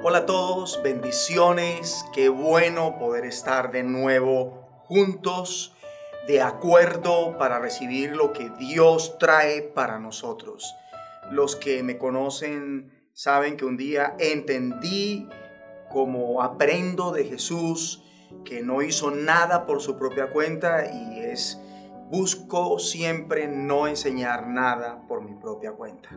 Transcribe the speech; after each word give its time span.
Hola 0.00 0.18
a 0.18 0.26
todos, 0.26 0.80
bendiciones, 0.84 2.04
qué 2.14 2.28
bueno 2.28 3.00
poder 3.00 3.24
estar 3.24 3.72
de 3.72 3.82
nuevo 3.82 4.68
juntos, 4.84 5.74
de 6.28 6.40
acuerdo 6.40 7.36
para 7.36 7.58
recibir 7.58 8.14
lo 8.14 8.32
que 8.32 8.48
Dios 8.60 9.18
trae 9.18 9.60
para 9.60 9.98
nosotros. 9.98 10.72
Los 11.32 11.56
que 11.56 11.82
me 11.82 11.98
conocen 11.98 13.10
saben 13.12 13.56
que 13.56 13.64
un 13.64 13.76
día 13.76 14.14
entendí 14.20 15.28
como 15.90 16.42
aprendo 16.42 17.10
de 17.10 17.24
Jesús, 17.24 18.04
que 18.44 18.62
no 18.62 18.82
hizo 18.82 19.10
nada 19.10 19.66
por 19.66 19.80
su 19.80 19.98
propia 19.98 20.30
cuenta 20.30 20.92
y 20.92 21.18
es 21.18 21.60
busco 22.08 22.78
siempre 22.78 23.48
no 23.48 23.88
enseñar 23.88 24.46
nada 24.46 25.02
por 25.08 25.22
mi 25.22 25.34
propia 25.34 25.72
cuenta. 25.72 26.10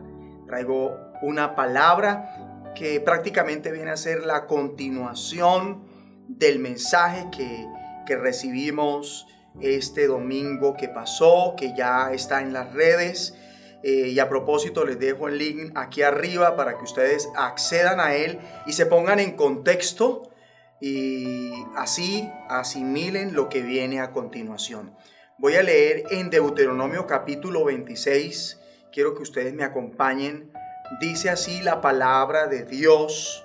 Traigo 0.46 0.96
una 1.22 1.56
palabra 1.56 2.51
que 2.74 3.00
prácticamente 3.00 3.70
viene 3.72 3.90
a 3.90 3.96
ser 3.96 4.24
la 4.24 4.46
continuación 4.46 5.84
del 6.28 6.58
mensaje 6.58 7.26
que, 7.36 7.66
recibimos 8.14 9.26
este 9.62 10.06
domingo 10.06 10.76
que 10.76 10.86
pasó, 10.86 11.54
que 11.56 11.74
ya 11.74 12.12
está 12.12 12.42
en 12.42 12.52
las 12.52 12.74
redes. 12.74 13.34
Eh, 13.82 14.08
y 14.08 14.18
a 14.18 14.28
propósito, 14.28 14.84
les 14.84 14.98
dejo 14.98 15.28
el 15.28 15.38
link 15.38 15.72
aquí 15.74 16.02
arriba 16.02 16.54
para 16.54 16.76
que 16.76 16.84
ustedes 16.84 17.30
accedan 17.34 18.00
a 18.00 18.14
él 18.14 18.38
y 18.66 18.74
se 18.74 18.84
pongan 18.84 19.18
en 19.18 19.34
contexto 19.34 20.30
y 20.78 21.52
así 21.74 22.28
asimilen 22.50 23.32
lo 23.32 23.48
que 23.48 23.62
viene 23.62 24.00
a 24.00 24.10
continuación. 24.10 24.94
Voy 25.38 25.54
a 25.54 25.62
leer 25.62 26.04
en 26.10 26.28
Deuteronomio 26.28 27.06
capítulo 27.06 27.64
26. 27.64 28.60
Quiero 28.92 29.14
que 29.14 29.22
ustedes 29.22 29.54
me 29.54 29.64
acompañen 29.64 30.51
Dice 31.00 31.30
así 31.30 31.62
la 31.62 31.80
palabra 31.80 32.48
de 32.48 32.64
Dios 32.64 33.44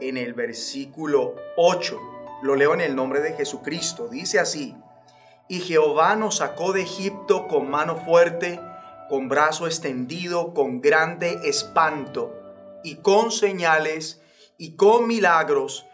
en 0.00 0.16
el 0.16 0.32
versículo 0.32 1.34
8. 1.56 2.00
Lo 2.42 2.54
leo 2.54 2.72
en 2.72 2.80
el 2.80 2.94
nombre 2.94 3.20
de 3.20 3.32
Jesucristo. 3.32 4.06
Dice 4.08 4.38
así, 4.38 4.76
y 5.48 5.58
Jehová 5.60 6.14
nos 6.14 6.36
sacó 6.36 6.72
de 6.72 6.82
Egipto 6.82 7.48
con 7.48 7.68
mano 7.68 7.96
fuerte, 7.96 8.60
con 9.08 9.28
brazo 9.28 9.66
extendido, 9.66 10.54
con 10.54 10.80
grande 10.80 11.40
espanto, 11.44 12.32
y 12.84 12.96
con 12.96 13.32
señales, 13.32 14.22
y 14.56 14.76
con 14.76 15.08
milagros, 15.08 15.86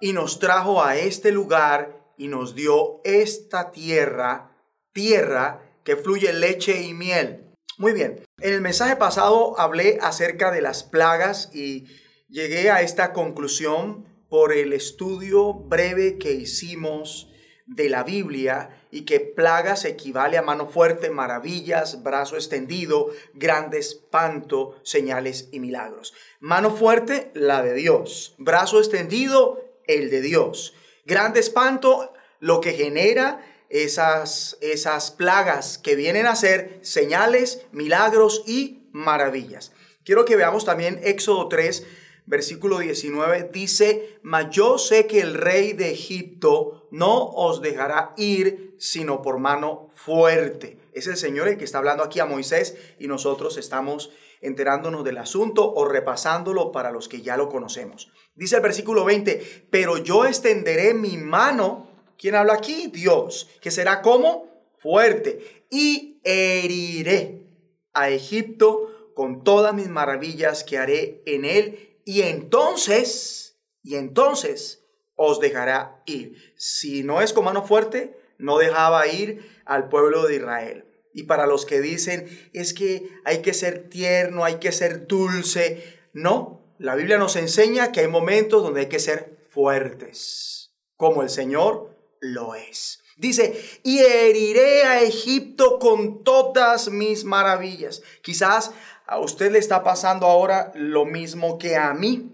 y 0.00 0.12
nos 0.12 0.40
trajo 0.40 0.82
a 0.82 0.96
este 0.96 1.30
lugar, 1.30 2.00
y 2.16 2.26
nos 2.26 2.56
dio 2.56 3.00
esta 3.04 3.70
tierra, 3.70 4.50
tierra 4.92 5.62
que 5.84 5.96
fluye 5.96 6.32
leche 6.32 6.82
y 6.82 6.94
miel 6.94 7.47
muy 7.78 7.92
bien, 7.92 8.24
en 8.40 8.54
el 8.54 8.60
mensaje 8.60 8.96
pasado 8.96 9.58
hablé 9.58 9.98
acerca 10.02 10.50
de 10.50 10.60
las 10.60 10.82
plagas 10.82 11.50
y 11.54 11.86
llegué 12.28 12.70
a 12.70 12.82
esta 12.82 13.12
conclusión 13.12 14.04
por 14.28 14.52
el 14.52 14.72
estudio 14.72 15.54
breve 15.54 16.18
que 16.18 16.32
hicimos 16.32 17.30
de 17.66 17.88
la 17.88 18.02
Biblia 18.02 18.70
y 18.90 19.02
que 19.02 19.20
plagas 19.20 19.84
equivale 19.84 20.38
a 20.38 20.42
mano 20.42 20.66
fuerte, 20.66 21.10
maravillas, 21.10 22.02
brazo 22.02 22.34
extendido, 22.34 23.10
grande 23.34 23.78
espanto, 23.78 24.80
señales 24.82 25.48
y 25.52 25.60
milagros. 25.60 26.14
Mano 26.40 26.70
fuerte, 26.74 27.30
la 27.34 27.62
de 27.62 27.74
Dios. 27.74 28.34
Brazo 28.38 28.78
extendido, 28.78 29.62
el 29.86 30.10
de 30.10 30.20
Dios. 30.20 30.74
Grande 31.04 31.40
espanto, 31.40 32.12
lo 32.40 32.60
que 32.60 32.72
genera 32.72 33.40
esas, 33.68 34.56
esas 34.60 35.10
plagas 35.10 35.78
que 35.78 35.94
vienen 35.94 36.26
a 36.26 36.36
ser 36.36 36.78
señales, 36.82 37.66
milagros 37.72 38.42
y 38.46 38.88
maravillas. 38.92 39.72
Quiero 40.04 40.24
que 40.24 40.36
veamos 40.36 40.64
también 40.64 41.00
Éxodo 41.02 41.48
3, 41.48 41.86
versículo 42.26 42.78
19, 42.78 43.50
dice, 43.52 44.18
mas 44.22 44.50
yo 44.50 44.78
sé 44.78 45.06
que 45.06 45.20
el 45.20 45.34
rey 45.34 45.72
de 45.72 45.90
Egipto 45.90 46.88
no 46.90 47.26
os 47.30 47.60
dejará 47.60 48.14
ir 48.16 48.74
sino 48.78 49.22
por 49.22 49.38
mano 49.38 49.90
fuerte. 49.94 50.78
Es 50.92 51.06
el 51.06 51.16
Señor 51.16 51.48
el 51.48 51.58
que 51.58 51.64
está 51.64 51.78
hablando 51.78 52.02
aquí 52.02 52.20
a 52.20 52.26
Moisés 52.26 52.76
y 52.98 53.06
nosotros 53.06 53.56
estamos 53.56 54.10
enterándonos 54.40 55.04
del 55.04 55.18
asunto 55.18 55.72
o 55.72 55.84
repasándolo 55.84 56.70
para 56.70 56.92
los 56.92 57.08
que 57.08 57.22
ya 57.22 57.36
lo 57.36 57.48
conocemos. 57.48 58.10
Dice 58.34 58.56
el 58.56 58.62
versículo 58.62 59.04
20, 59.04 59.66
pero 59.70 59.98
yo 59.98 60.26
extenderé 60.26 60.94
mi 60.94 61.16
mano 61.16 61.87
¿Quién 62.18 62.34
habla 62.34 62.54
aquí? 62.54 62.88
Dios, 62.88 63.48
que 63.60 63.70
será 63.70 64.02
como 64.02 64.48
fuerte. 64.76 65.64
Y 65.70 66.20
heriré 66.24 67.46
a 67.94 68.10
Egipto 68.10 69.12
con 69.14 69.44
todas 69.44 69.72
mis 69.72 69.88
maravillas 69.88 70.64
que 70.64 70.78
haré 70.78 71.22
en 71.26 71.44
él. 71.44 72.00
Y 72.04 72.22
entonces, 72.22 73.56
y 73.82 73.94
entonces 73.94 74.84
os 75.14 75.40
dejará 75.40 76.02
ir. 76.06 76.54
Si 76.56 77.04
no 77.04 77.20
es 77.20 77.32
con 77.32 77.44
mano 77.44 77.64
fuerte, 77.64 78.18
no 78.38 78.58
dejaba 78.58 79.06
ir 79.06 79.48
al 79.64 79.88
pueblo 79.88 80.26
de 80.26 80.36
Israel. 80.36 80.84
Y 81.14 81.24
para 81.24 81.46
los 81.46 81.66
que 81.66 81.80
dicen, 81.80 82.28
es 82.52 82.74
que 82.74 83.08
hay 83.24 83.42
que 83.42 83.54
ser 83.54 83.88
tierno, 83.88 84.44
hay 84.44 84.56
que 84.56 84.72
ser 84.72 85.06
dulce. 85.06 85.98
No, 86.12 86.74
la 86.78 86.94
Biblia 86.94 87.18
nos 87.18 87.36
enseña 87.36 87.92
que 87.92 88.00
hay 88.00 88.08
momentos 88.08 88.62
donde 88.62 88.80
hay 88.80 88.86
que 88.86 89.00
ser 89.00 89.46
fuertes, 89.50 90.72
como 90.96 91.22
el 91.22 91.28
Señor 91.28 91.97
lo 92.20 92.54
es. 92.54 93.02
Dice, 93.16 93.60
y 93.82 93.98
heriré 93.98 94.84
a 94.84 95.02
Egipto 95.02 95.78
con 95.78 96.22
todas 96.22 96.88
mis 96.88 97.24
maravillas. 97.24 98.02
Quizás 98.22 98.70
a 99.06 99.18
usted 99.18 99.50
le 99.50 99.58
está 99.58 99.82
pasando 99.82 100.26
ahora 100.26 100.70
lo 100.74 101.04
mismo 101.04 101.58
que 101.58 101.76
a 101.76 101.92
mí. 101.94 102.32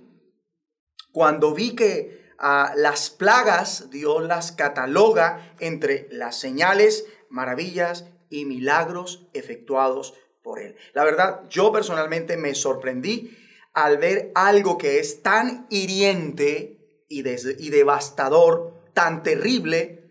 Cuando 1.13 1.55
vi 1.55 1.75
que 1.75 2.35
a 2.39 2.75
las 2.77 3.09
plagas 3.09 3.91
Dios 3.91 4.23
las 4.25 4.53
cataloga 4.53 5.55
entre 5.59 6.09
las 6.11 6.37
señales, 6.37 7.07
maravillas 7.31 8.05
y 8.29 8.45
milagros 8.45 9.27
efectuados 9.33 10.15
por 10.43 10.61
él. 10.61 10.77
La 10.93 11.05
verdad, 11.05 11.49
yo 11.49 11.73
personalmente 11.73 12.37
me 12.37 12.55
sorprendí 12.55 13.39
al 13.73 13.97
ver 13.97 14.33
algo 14.35 14.77
que 14.77 14.99
es 14.99 15.23
tan 15.23 15.67
hiriente 15.71 17.05
y, 17.09 17.21
y 17.21 17.71
devastador 17.71 18.74
tan 18.95 19.23
terrible, 19.23 20.11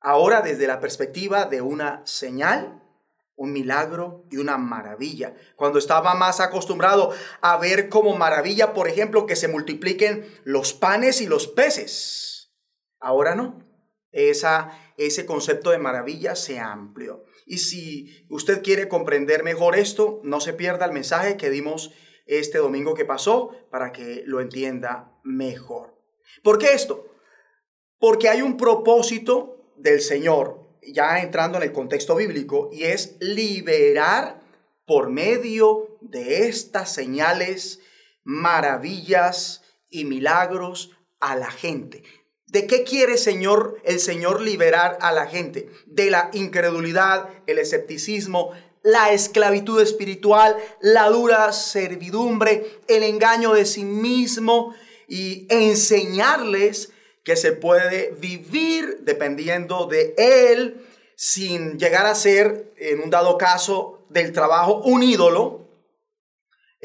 ahora 0.00 0.42
desde 0.42 0.66
la 0.66 0.80
perspectiva 0.80 1.46
de 1.46 1.62
una 1.62 2.02
señal, 2.06 2.82
un 3.36 3.52
milagro 3.52 4.26
y 4.30 4.36
una 4.36 4.58
maravilla. 4.58 5.34
Cuando 5.56 5.78
estaba 5.78 6.14
más 6.14 6.40
acostumbrado 6.40 7.12
a 7.40 7.56
ver 7.56 7.88
como 7.88 8.16
maravilla, 8.16 8.74
por 8.74 8.88
ejemplo, 8.88 9.26
que 9.26 9.36
se 9.36 9.48
multipliquen 9.48 10.26
los 10.44 10.72
panes 10.72 11.20
y 11.20 11.26
los 11.26 11.48
peces. 11.48 12.52
Ahora 13.00 13.34
no. 13.34 13.64
Esa, 14.12 14.78
ese 14.96 15.26
concepto 15.26 15.70
de 15.70 15.78
maravilla 15.78 16.36
se 16.36 16.60
amplió. 16.60 17.24
Y 17.46 17.58
si 17.58 18.26
usted 18.30 18.62
quiere 18.62 18.88
comprender 18.88 19.42
mejor 19.42 19.76
esto, 19.76 20.20
no 20.22 20.40
se 20.40 20.52
pierda 20.52 20.86
el 20.86 20.92
mensaje 20.92 21.36
que 21.36 21.50
dimos 21.50 21.92
este 22.26 22.58
domingo 22.58 22.94
que 22.94 23.04
pasó 23.04 23.50
para 23.70 23.92
que 23.92 24.22
lo 24.24 24.40
entienda 24.40 25.18
mejor. 25.24 26.00
¿Por 26.42 26.58
qué 26.58 26.72
esto? 26.72 27.13
Porque 28.04 28.28
hay 28.28 28.42
un 28.42 28.58
propósito 28.58 29.72
del 29.78 30.02
Señor, 30.02 30.60
ya 30.82 31.20
entrando 31.20 31.56
en 31.56 31.64
el 31.64 31.72
contexto 31.72 32.14
bíblico, 32.14 32.68
y 32.70 32.82
es 32.82 33.16
liberar 33.18 34.42
por 34.84 35.08
medio 35.08 35.96
de 36.02 36.46
estas 36.46 36.92
señales, 36.92 37.80
maravillas 38.22 39.62
y 39.88 40.04
milagros 40.04 40.90
a 41.18 41.34
la 41.34 41.50
gente. 41.50 42.02
¿De 42.46 42.66
qué 42.66 42.84
quiere 42.84 43.16
Señor, 43.16 43.80
el 43.84 43.98
Señor 43.98 44.42
liberar 44.42 44.98
a 45.00 45.10
la 45.10 45.26
gente? 45.26 45.70
De 45.86 46.10
la 46.10 46.28
incredulidad, 46.34 47.30
el 47.46 47.58
escepticismo, 47.58 48.52
la 48.82 49.14
esclavitud 49.14 49.80
espiritual, 49.80 50.58
la 50.82 51.08
dura 51.08 51.50
servidumbre, 51.54 52.80
el 52.86 53.02
engaño 53.02 53.54
de 53.54 53.64
sí 53.64 53.82
mismo 53.82 54.74
y 55.08 55.46
enseñarles 55.48 56.90
que 57.24 57.36
se 57.36 57.52
puede 57.52 58.14
vivir 58.20 58.98
dependiendo 59.00 59.86
de 59.86 60.14
Él 60.18 60.86
sin 61.16 61.78
llegar 61.78 62.06
a 62.06 62.14
ser, 62.14 62.72
en 62.76 63.00
un 63.00 63.10
dado 63.10 63.38
caso 63.38 64.06
del 64.10 64.32
trabajo, 64.32 64.82
un 64.84 65.02
ídolo. 65.02 65.62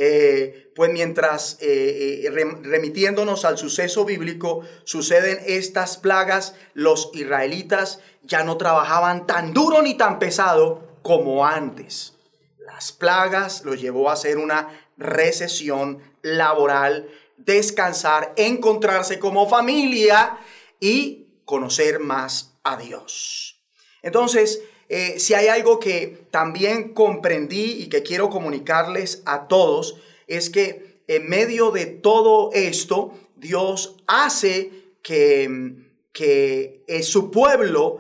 Eh, 0.02 0.72
pues 0.76 0.92
mientras 0.94 1.58
eh, 1.60 2.22
eh, 2.24 2.30
remitiéndonos 2.32 3.44
al 3.44 3.58
suceso 3.58 4.06
bíblico, 4.06 4.62
suceden 4.86 5.40
estas 5.46 5.98
plagas, 5.98 6.56
los 6.74 7.12
israelitas 7.14 8.00
ya 8.24 8.46
no 8.46 8.56
trabajaban 8.56 9.28
tan 9.28 9.54
duro 9.54 9.82
ni 9.82 9.98
tan 9.98 10.20
pesado 10.20 11.00
como 11.02 11.46
antes. 11.46 12.14
Las 12.60 12.94
plagas 12.94 13.66
los 13.66 13.82
llevó 13.82 14.10
a 14.10 14.14
hacer 14.14 14.38
una 14.38 14.70
recesión 14.96 16.02
laboral 16.22 17.10
descansar, 17.46 18.34
encontrarse 18.38 19.20
como 19.20 19.50
familia 19.50 20.38
y 20.80 21.28
conocer 21.46 22.00
más 22.00 22.54
a 22.64 22.78
Dios. 22.78 23.60
Entonces, 24.02 24.62
eh, 24.88 25.20
si 25.20 25.34
hay 25.34 25.48
algo 25.48 25.80
que 25.80 26.26
también 26.32 26.94
comprendí 26.94 27.84
y 27.84 27.90
que 27.90 28.04
quiero 28.04 28.30
comunicarles 28.30 29.22
a 29.26 29.48
todos, 29.48 29.98
es 30.28 30.50
que 30.50 31.02
en 31.08 31.28
medio 31.28 31.72
de 31.72 31.86
todo 31.86 32.52
esto, 32.54 33.14
Dios 33.36 33.96
hace 34.08 34.72
que, 35.02 35.76
que 36.14 36.84
eh, 36.88 37.04
su 37.04 37.32
pueblo 37.32 38.00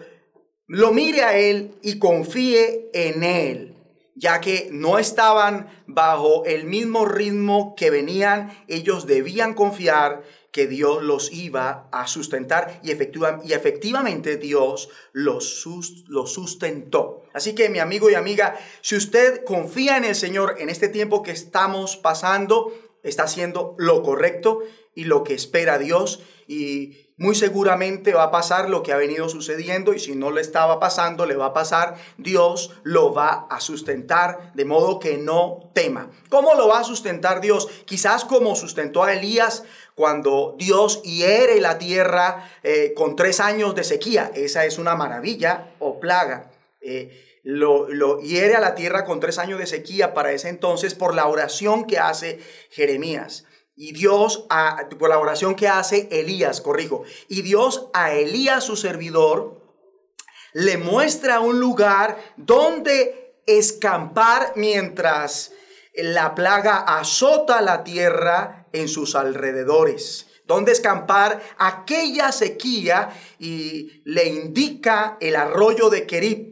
lo 0.67 0.93
mire 0.93 1.23
a 1.23 1.37
Él 1.37 1.71
y 1.81 1.97
confíe 1.97 2.89
en 2.93 3.23
Él, 3.23 3.68
ya 4.19 4.41
que 4.41 4.67
no 4.71 4.99
estaban 4.99 5.69
bajo 5.87 6.43
el 6.45 6.65
mismo 6.65 7.05
ritmo 7.05 7.73
que 7.75 7.89
venían, 7.89 8.51
ellos 8.67 9.07
debían 9.07 9.53
confiar 9.53 10.23
que 10.51 10.67
Dios 10.67 11.01
los 11.01 11.31
iba 11.31 11.87
a 11.91 12.05
sustentar 12.07 12.81
y, 12.83 12.89
y 12.89 13.53
efectivamente 13.53 14.35
Dios 14.35 14.89
los, 15.13 15.65
los 16.07 16.33
sustentó. 16.33 17.23
Así 17.33 17.55
que 17.55 17.69
mi 17.69 17.79
amigo 17.79 18.09
y 18.09 18.15
amiga, 18.15 18.59
si 18.81 18.97
usted 18.97 19.45
confía 19.45 19.95
en 19.95 20.03
el 20.03 20.15
Señor 20.15 20.55
en 20.59 20.69
este 20.69 20.89
tiempo 20.89 21.23
que 21.23 21.31
estamos 21.31 21.95
pasando, 21.95 22.73
está 23.03 23.23
haciendo 23.23 23.75
lo 23.77 24.03
correcto 24.03 24.59
y 24.95 25.05
lo 25.05 25.23
que 25.23 25.33
espera 25.33 25.77
Dios 25.77 26.21
y 26.45 27.08
muy 27.19 27.35
seguramente 27.35 28.13
va 28.13 28.23
a 28.23 28.31
pasar 28.31 28.69
lo 28.69 28.81
que 28.81 28.93
ha 28.93 28.97
venido 28.97 29.27
sucediendo 29.27 29.93
y 29.93 29.99
si 29.99 30.15
no 30.15 30.31
le 30.31 30.39
estaba 30.39 30.79
pasando, 30.79 31.25
le 31.25 31.35
va 31.35 31.47
a 31.47 31.53
pasar, 31.53 31.95
Dios 32.17 32.71
lo 32.83 33.13
va 33.13 33.45
a 33.49 33.59
sustentar 33.59 34.53
de 34.55 34.63
modo 34.65 34.99
que 34.99 35.17
no 35.17 35.69
tema. 35.73 36.09
¿Cómo 36.29 36.55
lo 36.55 36.69
va 36.69 36.79
a 36.79 36.83
sustentar 36.85 37.41
Dios? 37.41 37.67
Quizás 37.85 38.23
como 38.23 38.55
sustentó 38.55 39.03
a 39.03 39.13
Elías 39.13 39.63
cuando 39.95 40.55
Dios 40.57 41.03
hiere 41.03 41.59
la 41.59 41.77
tierra 41.77 42.49
eh, 42.63 42.93
con 42.95 43.17
tres 43.17 43.41
años 43.41 43.75
de 43.75 43.83
sequía. 43.83 44.31
Esa 44.33 44.63
es 44.63 44.77
una 44.77 44.95
maravilla 44.95 45.73
o 45.79 45.99
plaga. 45.99 46.51
Eh, 46.79 47.41
lo, 47.43 47.89
lo, 47.89 48.21
hiere 48.21 48.55
a 48.55 48.61
la 48.61 48.75
tierra 48.75 49.03
con 49.03 49.19
tres 49.19 49.39
años 49.39 49.59
de 49.59 49.67
sequía 49.67 50.13
para 50.13 50.31
ese 50.31 50.47
entonces 50.47 50.95
por 50.95 51.13
la 51.13 51.27
oración 51.27 51.85
que 51.85 51.99
hace 51.99 52.39
Jeremías. 52.69 53.45
Y 53.81 53.93
Dios, 53.93 54.45
a, 54.49 54.89
por 54.99 55.07
la 55.07 55.19
oración 55.19 55.55
que 55.55 55.69
hace 55.69 56.09
Elías, 56.11 56.59
corrijo, 56.59 57.05
y 57.29 57.43
Dios 57.43 57.87
a 57.93 58.11
Elías, 58.11 58.65
su 58.65 58.75
servidor, 58.75 59.57
le 60.51 60.77
muestra 60.77 61.39
un 61.39 61.61
lugar 61.61 62.19
donde 62.35 63.41
escampar 63.47 64.51
mientras 64.57 65.53
la 65.95 66.35
plaga 66.35 66.79
azota 66.79 67.61
la 67.61 67.85
tierra 67.85 68.67
en 68.73 68.89
sus 68.89 69.15
alrededores. 69.15 70.27
Donde 70.45 70.73
escampar 70.73 71.41
aquella 71.57 72.33
sequía 72.33 73.17
y 73.39 74.01
le 74.03 74.25
indica 74.25 75.17
el 75.21 75.37
arroyo 75.37 75.89
de 75.89 76.05
Kerib. 76.05 76.49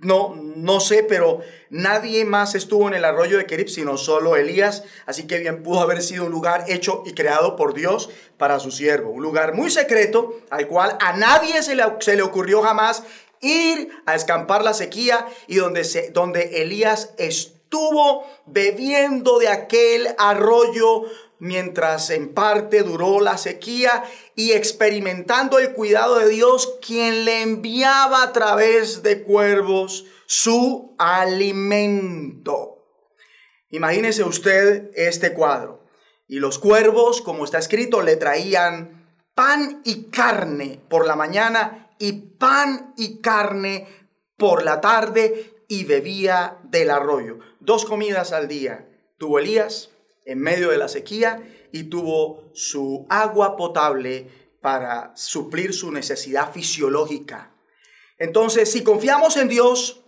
No, 0.00 0.34
no 0.36 0.78
sé, 0.80 1.04
pero 1.04 1.40
nadie 1.70 2.26
más 2.26 2.54
estuvo 2.54 2.86
en 2.86 2.92
el 2.92 3.04
arroyo 3.06 3.38
de 3.38 3.46
Kerib 3.46 3.68
sino 3.68 3.96
solo 3.96 4.36
Elías, 4.36 4.84
así 5.06 5.26
que 5.26 5.38
bien 5.38 5.62
pudo 5.62 5.80
haber 5.80 6.02
sido 6.02 6.26
un 6.26 6.30
lugar 6.30 6.64
hecho 6.68 7.02
y 7.06 7.14
creado 7.14 7.56
por 7.56 7.72
Dios 7.72 8.10
para 8.36 8.60
su 8.60 8.70
siervo, 8.70 9.10
un 9.10 9.22
lugar 9.22 9.54
muy 9.54 9.70
secreto 9.70 10.38
al 10.50 10.66
cual 10.66 10.98
a 11.00 11.14
nadie 11.14 11.62
se 11.62 11.74
le, 11.74 12.22
ocurrió 12.22 12.60
jamás 12.60 13.04
ir 13.40 13.88
a 14.04 14.14
escampar 14.14 14.62
la 14.62 14.74
sequía 14.74 15.26
y 15.46 15.56
donde, 15.56 16.10
donde 16.12 16.62
Elías 16.62 17.14
estuvo 17.16 18.26
bebiendo 18.44 19.38
de 19.38 19.48
aquel 19.48 20.08
arroyo 20.18 21.04
mientras 21.38 22.10
en 22.10 22.32
parte 22.32 22.82
duró 22.82 23.20
la 23.20 23.38
sequía 23.38 24.04
y 24.34 24.52
experimentando 24.52 25.58
el 25.58 25.72
cuidado 25.72 26.18
de 26.18 26.28
Dios, 26.28 26.78
quien 26.84 27.24
le 27.24 27.42
enviaba 27.42 28.22
a 28.22 28.32
través 28.32 29.02
de 29.02 29.22
cuervos 29.22 30.06
su 30.26 30.94
alimento. 30.98 32.84
Imagínese 33.70 34.24
usted 34.24 34.90
este 34.94 35.32
cuadro. 35.34 35.84
Y 36.28 36.40
los 36.40 36.58
cuervos, 36.58 37.20
como 37.20 37.44
está 37.44 37.58
escrito, 37.58 38.02
le 38.02 38.16
traían 38.16 39.06
pan 39.34 39.82
y 39.84 40.04
carne 40.04 40.80
por 40.88 41.06
la 41.06 41.14
mañana 41.14 41.90
y 41.98 42.12
pan 42.12 42.94
y 42.96 43.20
carne 43.20 43.86
por 44.36 44.64
la 44.64 44.80
tarde 44.80 45.64
y 45.68 45.84
bebía 45.84 46.58
del 46.64 46.90
arroyo. 46.90 47.38
Dos 47.60 47.84
comidas 47.84 48.32
al 48.32 48.48
día 48.48 48.88
tuvo 49.18 49.38
Elías 49.38 49.90
en 50.26 50.40
medio 50.40 50.70
de 50.70 50.78
la 50.78 50.88
sequía 50.88 51.42
y 51.72 51.84
tuvo 51.84 52.50
su 52.52 53.06
agua 53.08 53.56
potable 53.56 54.28
para 54.60 55.12
suplir 55.16 55.72
su 55.72 55.92
necesidad 55.92 56.52
fisiológica. 56.52 57.52
Entonces, 58.18 58.70
si 58.70 58.82
confiamos 58.82 59.36
en 59.36 59.48
Dios, 59.48 60.02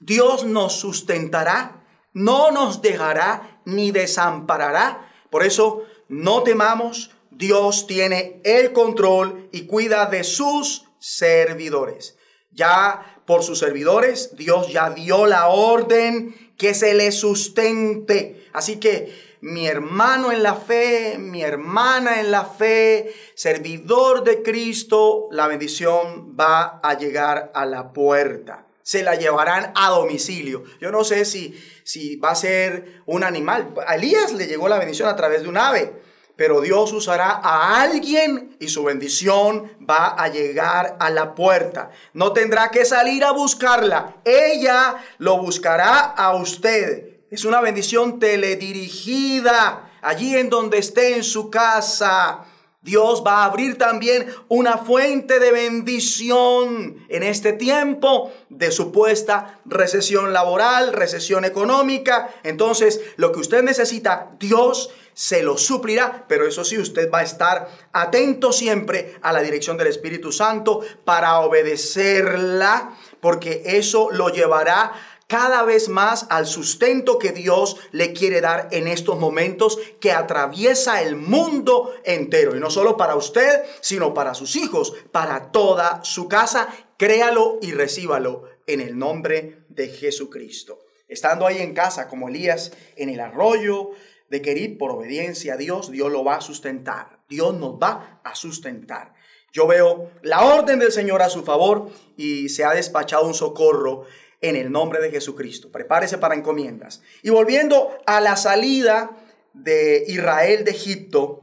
Dios 0.00 0.44
nos 0.44 0.74
sustentará, 0.74 1.86
no 2.12 2.50
nos 2.50 2.82
dejará 2.82 3.62
ni 3.64 3.90
desamparará. 3.90 5.10
Por 5.30 5.44
eso, 5.44 5.84
no 6.08 6.42
temamos, 6.42 7.12
Dios 7.30 7.86
tiene 7.86 8.40
el 8.44 8.72
control 8.72 9.48
y 9.52 9.66
cuida 9.66 10.06
de 10.06 10.24
sus 10.24 10.86
servidores. 10.98 12.18
Ya 12.50 13.22
por 13.26 13.44
sus 13.44 13.60
servidores, 13.60 14.36
Dios 14.36 14.72
ya 14.72 14.90
dio 14.90 15.26
la 15.26 15.48
orden 15.48 16.52
que 16.58 16.74
se 16.74 16.94
le 16.94 17.12
sustente. 17.12 18.48
Así 18.52 18.80
que 18.80 19.29
mi 19.42 19.66
hermano 19.66 20.32
en 20.32 20.42
la 20.42 20.54
fe, 20.54 21.16
mi 21.18 21.42
hermana 21.42 22.20
en 22.20 22.30
la 22.30 22.44
fe, 22.44 23.14
servidor 23.34 24.22
de 24.24 24.42
Cristo, 24.42 25.28
la 25.30 25.46
bendición 25.46 26.36
va 26.38 26.80
a 26.82 26.94
llegar 26.94 27.50
a 27.54 27.64
la 27.64 27.92
puerta. 27.92 28.66
Se 28.82 29.02
la 29.02 29.14
llevarán 29.14 29.72
a 29.76 29.90
domicilio. 29.90 30.64
Yo 30.80 30.90
no 30.90 31.04
sé 31.04 31.24
si, 31.24 31.58
si 31.84 32.16
va 32.16 32.30
a 32.30 32.34
ser 32.34 33.02
un 33.06 33.24
animal. 33.24 33.72
A 33.86 33.94
Elías 33.94 34.32
le 34.32 34.46
llegó 34.46 34.68
la 34.68 34.78
bendición 34.78 35.08
a 35.08 35.16
través 35.16 35.42
de 35.42 35.48
un 35.48 35.56
ave, 35.56 35.92
pero 36.36 36.60
Dios 36.60 36.92
usará 36.92 37.40
a 37.42 37.82
alguien 37.82 38.56
y 38.58 38.68
su 38.68 38.84
bendición 38.84 39.70
va 39.88 40.08
a 40.08 40.28
llegar 40.28 40.96
a 40.98 41.10
la 41.10 41.34
puerta. 41.34 41.90
No 42.14 42.32
tendrá 42.32 42.70
que 42.70 42.84
salir 42.84 43.24
a 43.24 43.32
buscarla. 43.32 44.16
Ella 44.24 44.96
lo 45.18 45.38
buscará 45.38 46.00
a 46.00 46.34
usted. 46.34 47.09
Es 47.30 47.44
una 47.44 47.60
bendición 47.60 48.18
teledirigida 48.18 49.92
allí 50.02 50.34
en 50.34 50.50
donde 50.50 50.78
esté 50.78 51.14
en 51.14 51.22
su 51.22 51.48
casa. 51.48 52.44
Dios 52.82 53.22
va 53.24 53.42
a 53.42 53.44
abrir 53.44 53.78
también 53.78 54.26
una 54.48 54.78
fuente 54.78 55.38
de 55.38 55.52
bendición 55.52 57.06
en 57.08 57.22
este 57.22 57.52
tiempo 57.52 58.32
de 58.48 58.72
supuesta 58.72 59.60
recesión 59.64 60.32
laboral, 60.32 60.92
recesión 60.92 61.44
económica. 61.44 62.34
Entonces, 62.42 63.00
lo 63.14 63.30
que 63.30 63.38
usted 63.38 63.62
necesita, 63.62 64.32
Dios 64.40 64.90
se 65.12 65.42
lo 65.42 65.58
suplirá, 65.58 66.24
pero 66.26 66.46
eso 66.48 66.64
sí, 66.64 66.78
usted 66.78 67.10
va 67.12 67.18
a 67.18 67.24
estar 67.24 67.68
atento 67.92 68.52
siempre 68.52 69.18
a 69.20 69.32
la 69.32 69.42
dirección 69.42 69.76
del 69.76 69.88
Espíritu 69.88 70.32
Santo 70.32 70.80
para 71.04 71.40
obedecerla, 71.40 72.96
porque 73.20 73.62
eso 73.66 74.08
lo 74.10 74.30
llevará 74.30 74.92
cada 75.30 75.62
vez 75.62 75.88
más 75.88 76.26
al 76.28 76.44
sustento 76.44 77.20
que 77.20 77.30
Dios 77.30 77.76
le 77.92 78.12
quiere 78.12 78.40
dar 78.40 78.66
en 78.72 78.88
estos 78.88 79.16
momentos 79.16 79.78
que 80.00 80.10
atraviesa 80.10 81.02
el 81.02 81.14
mundo 81.14 81.94
entero. 82.02 82.56
Y 82.56 82.58
no 82.58 82.68
solo 82.68 82.96
para 82.96 83.14
usted, 83.14 83.62
sino 83.80 84.12
para 84.12 84.34
sus 84.34 84.56
hijos, 84.56 84.92
para 85.12 85.52
toda 85.52 86.02
su 86.02 86.26
casa. 86.26 86.68
Créalo 86.96 87.60
y 87.62 87.70
recíbalo 87.70 88.42
en 88.66 88.80
el 88.80 88.98
nombre 88.98 89.62
de 89.68 89.86
Jesucristo. 89.90 90.80
Estando 91.06 91.46
ahí 91.46 91.58
en 91.58 91.74
casa 91.74 92.08
como 92.08 92.28
Elías 92.28 92.72
en 92.96 93.08
el 93.08 93.20
arroyo 93.20 93.90
de 94.30 94.42
Querid 94.42 94.78
por 94.78 94.90
obediencia 94.90 95.54
a 95.54 95.56
Dios, 95.56 95.92
Dios 95.92 96.10
lo 96.10 96.24
va 96.24 96.38
a 96.38 96.40
sustentar. 96.40 97.20
Dios 97.28 97.54
nos 97.54 97.74
va 97.74 98.20
a 98.24 98.34
sustentar. 98.34 99.14
Yo 99.52 99.68
veo 99.68 100.10
la 100.22 100.44
orden 100.44 100.80
del 100.80 100.90
Señor 100.90 101.22
a 101.22 101.28
su 101.28 101.44
favor 101.44 101.88
y 102.16 102.48
se 102.48 102.64
ha 102.64 102.72
despachado 102.72 103.26
un 103.26 103.34
socorro 103.34 104.06
en 104.40 104.56
el 104.56 104.72
nombre 104.72 105.00
de 105.00 105.10
Jesucristo. 105.10 105.70
Prepárese 105.70 106.18
para 106.18 106.34
encomiendas. 106.34 107.02
Y 107.22 107.30
volviendo 107.30 107.98
a 108.06 108.20
la 108.20 108.36
salida 108.36 109.10
de 109.52 110.04
Israel 110.06 110.64
de 110.64 110.70
Egipto, 110.70 111.40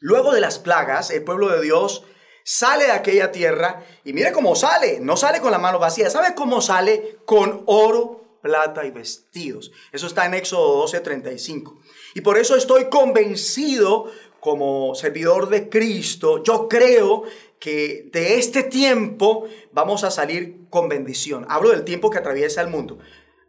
luego 0.00 0.32
de 0.32 0.40
las 0.40 0.58
plagas, 0.58 1.10
el 1.10 1.24
pueblo 1.24 1.48
de 1.48 1.62
Dios 1.62 2.04
sale 2.44 2.84
de 2.84 2.92
aquella 2.92 3.30
tierra 3.30 3.84
y 4.04 4.12
mire 4.12 4.32
cómo 4.32 4.56
sale, 4.56 4.98
no 5.00 5.16
sale 5.16 5.40
con 5.40 5.52
la 5.52 5.58
mano 5.58 5.78
vacía, 5.78 6.10
¿sabe 6.10 6.34
cómo 6.34 6.60
sale? 6.60 7.18
Con 7.24 7.62
oro, 7.66 8.38
plata 8.42 8.84
y 8.84 8.90
vestidos. 8.90 9.70
Eso 9.92 10.06
está 10.06 10.26
en 10.26 10.34
Éxodo 10.34 10.84
12:35. 10.84 11.78
Y 12.14 12.20
por 12.20 12.36
eso 12.36 12.56
estoy 12.56 12.86
convencido 12.90 14.10
como 14.42 14.96
servidor 14.96 15.50
de 15.50 15.68
Cristo, 15.68 16.42
yo 16.42 16.68
creo 16.68 17.22
que 17.60 18.08
de 18.12 18.40
este 18.40 18.64
tiempo 18.64 19.46
vamos 19.70 20.02
a 20.02 20.10
salir 20.10 20.61
con 20.72 20.88
bendición. 20.88 21.44
Hablo 21.50 21.68
del 21.68 21.84
tiempo 21.84 22.08
que 22.08 22.16
atraviesa 22.16 22.62
el 22.62 22.68
mundo. 22.68 22.98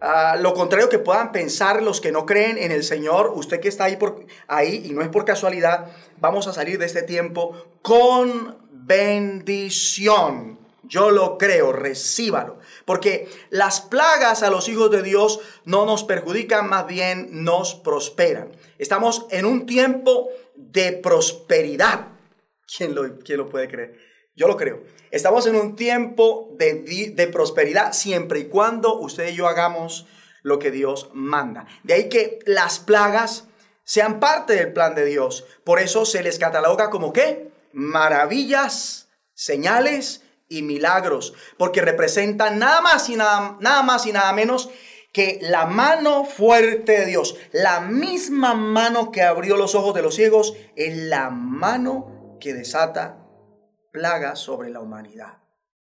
Uh, 0.02 0.38
lo 0.42 0.54
contrario 0.54 0.90
que 0.90 1.00
puedan 1.00 1.32
pensar 1.32 1.82
los 1.82 2.02
que 2.02 2.12
no 2.12 2.26
creen 2.26 2.58
en 2.58 2.74
el 2.74 2.84
Señor, 2.84 3.32
usted 3.34 3.62
que 3.62 3.70
está 3.70 3.86
ahí, 3.86 3.96
por, 3.96 4.26
ahí 4.50 4.84
y 4.86 4.92
no 4.92 5.02
es 5.02 5.08
por 5.08 5.24
casualidad, 5.24 5.90
vamos 6.20 6.48
a 6.48 6.54
salir 6.54 6.78
de 6.78 6.86
este 6.86 7.02
tiempo 7.02 7.56
con 7.82 8.58
bendición. 8.70 10.60
Yo 10.84 11.12
lo 11.12 11.38
creo, 11.38 11.72
recíbalo. 11.72 12.60
Porque 12.84 13.30
las 13.50 13.80
plagas 13.80 14.44
a 14.44 14.50
los 14.50 14.68
hijos 14.68 14.92
de 14.92 15.02
Dios 15.02 15.40
no 15.64 15.86
nos 15.86 16.04
perjudican, 16.04 16.68
más 16.68 16.88
bien 16.88 17.30
nos 17.46 17.74
prosperan. 17.74 18.52
Estamos 18.78 19.28
en 19.30 19.46
un 19.46 19.66
tiempo 19.66 20.28
de 20.58 20.92
prosperidad. 20.92 22.10
¿Quién 22.78 22.94
lo, 22.94 23.18
quién 23.20 23.38
lo 23.38 23.48
puede 23.48 23.70
creer? 23.70 24.03
Yo 24.36 24.48
lo 24.48 24.58
creo. 24.58 24.84
Estamos 25.12 25.46
en 25.46 25.56
un 25.56 25.76
tiempo 25.76 26.50
de, 26.58 27.12
de 27.16 27.28
prosperidad 27.28 27.94
siempre 27.94 28.40
y 28.40 28.46
cuando 28.46 28.98
usted 29.00 29.30
y 29.30 29.36
yo 29.36 29.48
hagamos 29.48 30.08
lo 30.42 30.60
que 30.60 30.72
Dios 30.72 31.10
manda. 31.14 31.68
De 31.84 31.94
ahí 31.94 32.10
que 32.10 32.40
las 32.46 32.80
plagas 32.80 33.48
sean 33.84 34.20
parte 34.20 34.54
del 34.54 34.74
plan 34.74 34.96
de 34.96 35.06
Dios. 35.06 35.46
Por 35.64 35.80
eso 35.80 36.06
se 36.06 36.24
les 36.24 36.40
cataloga 36.40 36.90
como 36.90 37.14
qué? 37.14 37.52
Maravillas, 37.74 39.10
señales 39.34 40.24
y 40.50 40.62
milagros, 40.62 41.34
porque 41.58 41.82
representan 41.82 42.60
nada 42.60 42.82
más 42.82 43.10
y 43.10 43.16
nada, 43.16 43.58
nada 43.60 43.84
más 43.84 44.06
y 44.06 44.14
nada 44.14 44.32
menos 44.34 44.70
que 45.12 45.38
la 45.42 45.66
mano 45.68 46.26
fuerte 46.26 47.00
de 47.00 47.06
Dios, 47.06 47.38
la 47.52 47.82
misma 47.82 48.56
mano 48.56 49.12
que 49.12 49.22
abrió 49.22 49.58
los 49.58 49.76
ojos 49.76 49.94
de 49.94 50.02
los 50.02 50.16
ciegos, 50.16 50.56
es 50.76 50.98
la 50.98 51.30
mano 51.30 52.38
que 52.40 52.54
desata 52.54 53.23
plagas 53.94 54.40
sobre 54.40 54.72
la 54.72 54.82
humanidad. 54.82 55.38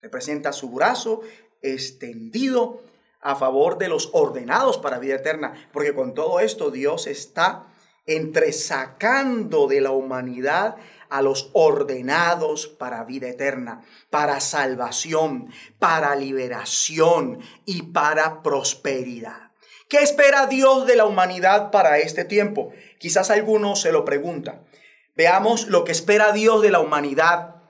Representa 0.03 0.53
su 0.53 0.71
brazo 0.71 1.23
extendido 1.63 2.83
a 3.21 3.37
favor 3.37 3.79
de 3.79 3.89
los 3.89 4.11
ordenados 4.13 4.77
para 4.77 4.99
vida 4.99 5.15
eterna, 5.15 5.55
porque 5.73 5.95
con 5.95 6.13
todo 6.13 6.41
esto 6.41 6.73
Dios 6.73 7.07
está 7.07 7.69
entresacando 8.05 9.69
de 9.69 9.81
la 9.81 9.93
humanidad 9.93 10.77
a 11.09 11.23
los 11.23 11.51
ordenados 11.53 12.67
para 12.67 13.05
vida 13.05 13.29
eterna, 13.29 13.83
para 14.11 14.41
salvación, 14.41 15.53
para 15.79 16.17
liberación 16.17 17.39
y 17.65 17.83
para 17.83 18.43
prosperidad. 18.43 19.53
¿Qué 19.89 19.99
espera 19.99 20.47
Dios 20.47 20.87
de 20.87 20.97
la 20.97 21.05
humanidad 21.05 21.71
para 21.71 21.99
este 21.99 22.25
tiempo? 22.25 22.73
Quizás 22.99 23.31
algunos 23.31 23.81
se 23.81 23.93
lo 23.93 24.05
preguntan. 24.05 24.67
Veamos 25.15 25.69
lo 25.69 25.85
que 25.85 25.93
espera 25.93 26.33
Dios 26.33 26.63
de 26.63 26.71
la 26.71 26.81
humanidad 26.81 27.62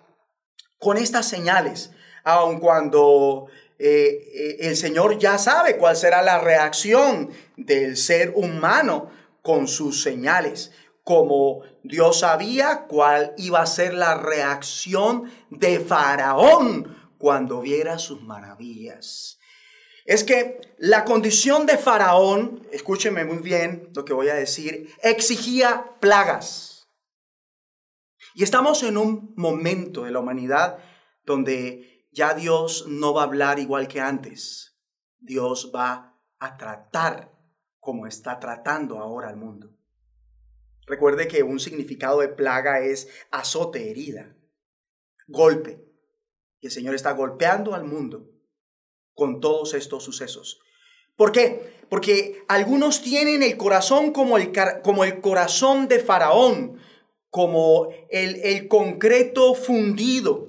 con 0.83 0.99
estas 0.99 1.29
señales, 1.29 1.93
aun 2.25 2.59
cuando 2.59 3.47
eh, 3.79 4.31
eh, 4.35 4.57
el 4.63 4.77
Señor 4.77 5.17
ya 5.17 5.39
sabe 5.39 5.77
cuál 5.77 5.97
será 5.97 6.23
la 6.23 6.41
reacción 6.41 7.31
del 7.57 7.97
ser 7.97 8.33
humano 8.35 9.09
con 9.43 9.69
sus 9.69 10.03
señales, 10.03 10.73
como 11.05 11.63
Dios 11.85 12.21
sabía 12.21 12.87
cuál 12.89 13.33
iba 13.37 13.63
a 13.63 13.67
ser 13.67 13.95
la 13.95 14.17
reacción 14.17 15.31
de 15.51 15.79
Faraón 15.79 17.13
cuando 17.17 17.61
viera 17.61 18.01
sus 18.01 18.21
maravillas. 18.23 19.39
Es 20.05 20.25
que 20.25 20.61
la 20.79 21.05
condición 21.05 21.65
de 21.65 21.79
Faraón, 21.79 22.67
escúcheme 22.73 23.25
muy 23.25 23.39
bien 23.39 23.89
lo 23.95 24.05
que 24.05 24.13
voy 24.13 24.31
a 24.31 24.35
decir, 24.35 24.89
exigía 25.01 25.85
plagas. 26.01 26.72
Y 28.35 28.43
estamos 28.43 28.83
en 28.83 28.97
un 28.97 29.35
momento 29.37 30.05
de 30.05 30.11
la 30.11 30.21
humanidad 30.21 30.79
donde 31.25 32.07
ya 32.13 32.35
Dios 32.35 32.87
no 32.89 33.15
va 33.15 33.23
a 33.23 33.25
hablar 33.25 33.59
igual 33.59 33.89
que 33.89 34.01
antes. 34.01 34.79
Dios 35.19 35.71
va 35.75 36.19
a 36.39 36.57
tratar 36.57 37.33
como 37.79 38.07
está 38.07 38.39
tratando 38.39 38.99
ahora 38.99 39.29
al 39.29 39.37
mundo. 39.37 39.71
Recuerde 40.87 41.29
que 41.29 41.43
un 41.43 41.61
significado 41.61 42.21
de 42.21 42.29
plaga 42.29 42.81
es 42.81 43.09
azote, 43.31 43.91
herida, 43.91 44.37
golpe. 45.29 45.85
Y 46.61 46.67
el 46.67 46.73
Señor 46.73 46.95
está 46.95 47.13
golpeando 47.13 47.75
al 47.75 47.85
mundo 47.85 48.31
con 49.15 49.41
todos 49.41 49.75
estos 49.75 50.05
sucesos. 50.05 50.61
¿Por 51.17 51.33
qué? 51.33 51.85
Porque 51.89 52.45
algunos 52.49 53.03
tienen 53.03 53.43
el 53.43 53.57
corazón 53.57 54.13
como 54.13 54.39
el, 54.39 54.53
como 54.83 55.05
el 55.05 55.21
corazón 55.21 55.89
de 55.89 56.01
Faraón, 56.01 56.79
como 57.33 57.89
el, 58.11 58.37
el 58.45 58.69
concreto 58.69 59.55
fundido, 59.55 60.49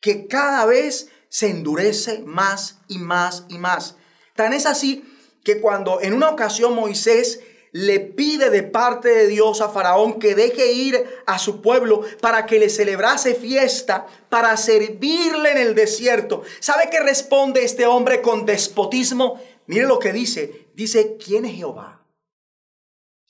que 0.00 0.26
cada 0.26 0.66
vez 0.66 1.08
se 1.28 1.50
endurece 1.50 2.18
más 2.26 2.80
y 2.88 2.98
más 2.98 3.44
y 3.48 3.58
más. 3.58 3.96
Tan 4.34 4.52
es 4.52 4.66
así 4.66 5.04
que 5.44 5.60
cuando 5.60 6.00
en 6.02 6.14
una 6.14 6.28
ocasión 6.28 6.74
Moisés 6.74 7.38
le 7.70 8.00
pide 8.00 8.50
de 8.50 8.64
parte 8.64 9.08
de 9.08 9.28
Dios 9.28 9.60
a 9.60 9.68
Faraón 9.68 10.18
que 10.18 10.34
deje 10.34 10.72
ir 10.72 11.06
a 11.26 11.38
su 11.38 11.62
pueblo 11.62 12.02
para 12.20 12.44
que 12.44 12.58
le 12.58 12.70
celebrase 12.70 13.36
fiesta, 13.36 14.08
para 14.28 14.56
servirle 14.56 15.52
en 15.52 15.58
el 15.58 15.76
desierto. 15.76 16.42
¿Sabe 16.58 16.88
qué 16.90 16.98
responde 16.98 17.62
este 17.62 17.86
hombre 17.86 18.20
con 18.20 18.46
despotismo? 18.46 19.40
Mire 19.66 19.86
lo 19.86 20.00
que 20.00 20.12
dice. 20.12 20.70
Dice, 20.74 21.18
¿quién 21.24 21.44
es 21.44 21.54
Jehová? 21.54 22.04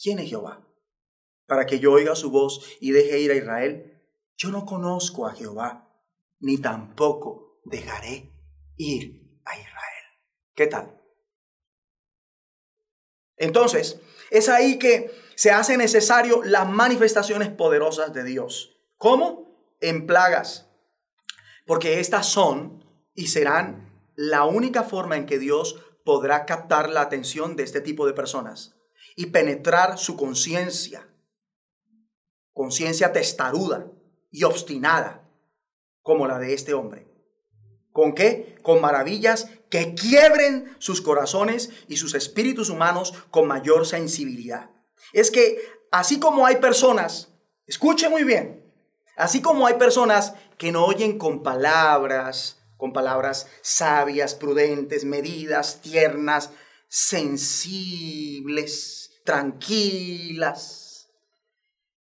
¿Quién 0.02 0.18
es 0.18 0.30
Jehová? 0.30 0.66
Para 1.46 1.66
que 1.66 1.78
yo 1.78 1.92
oiga 1.92 2.14
su 2.14 2.30
voz 2.30 2.76
y 2.80 2.90
deje 2.90 3.20
ir 3.20 3.30
a 3.30 3.36
Israel. 3.36 4.02
Yo 4.36 4.50
no 4.50 4.66
conozco 4.66 5.26
a 5.26 5.34
Jehová, 5.34 5.88
ni 6.40 6.58
tampoco 6.58 7.60
dejaré 7.64 8.32
ir 8.76 9.40
a 9.44 9.58
Israel. 9.58 10.04
¿Qué 10.54 10.66
tal? 10.66 11.00
Entonces, 13.36 14.00
es 14.30 14.48
ahí 14.48 14.78
que 14.78 15.10
se 15.34 15.50
hace 15.50 15.76
necesario 15.76 16.42
las 16.42 16.68
manifestaciones 16.68 17.50
poderosas 17.50 18.12
de 18.12 18.24
Dios. 18.24 18.76
¿Cómo? 18.96 19.76
En 19.80 20.06
plagas. 20.06 20.68
Porque 21.66 22.00
estas 22.00 22.26
son 22.26 22.84
y 23.14 23.28
serán 23.28 23.86
la 24.14 24.44
única 24.44 24.82
forma 24.82 25.16
en 25.16 25.26
que 25.26 25.38
Dios 25.38 25.82
podrá 26.04 26.46
captar 26.46 26.88
la 26.88 27.02
atención 27.02 27.56
de 27.56 27.64
este 27.64 27.80
tipo 27.80 28.06
de 28.06 28.14
personas 28.14 28.76
y 29.16 29.26
penetrar 29.26 29.98
su 29.98 30.16
conciencia, 30.16 31.08
conciencia 32.56 33.12
testaruda 33.12 33.86
y 34.30 34.42
obstinada, 34.44 35.28
como 36.00 36.26
la 36.26 36.38
de 36.38 36.54
este 36.54 36.72
hombre. 36.72 37.06
¿Con 37.92 38.14
qué? 38.14 38.56
Con 38.62 38.80
maravillas 38.80 39.50
que 39.68 39.92
quiebren 39.94 40.74
sus 40.78 41.02
corazones 41.02 41.68
y 41.86 41.98
sus 41.98 42.14
espíritus 42.14 42.70
humanos 42.70 43.12
con 43.30 43.46
mayor 43.46 43.84
sensibilidad. 43.84 44.70
Es 45.12 45.30
que 45.30 45.58
así 45.92 46.18
como 46.18 46.46
hay 46.46 46.56
personas, 46.56 47.28
escuche 47.66 48.08
muy 48.08 48.24
bien, 48.24 48.64
así 49.18 49.42
como 49.42 49.66
hay 49.66 49.74
personas 49.74 50.32
que 50.56 50.72
no 50.72 50.86
oyen 50.86 51.18
con 51.18 51.42
palabras, 51.42 52.62
con 52.78 52.94
palabras 52.94 53.48
sabias, 53.60 54.34
prudentes, 54.34 55.04
medidas, 55.04 55.82
tiernas, 55.82 56.52
sensibles, 56.88 57.90
tranquilas, 59.24 60.85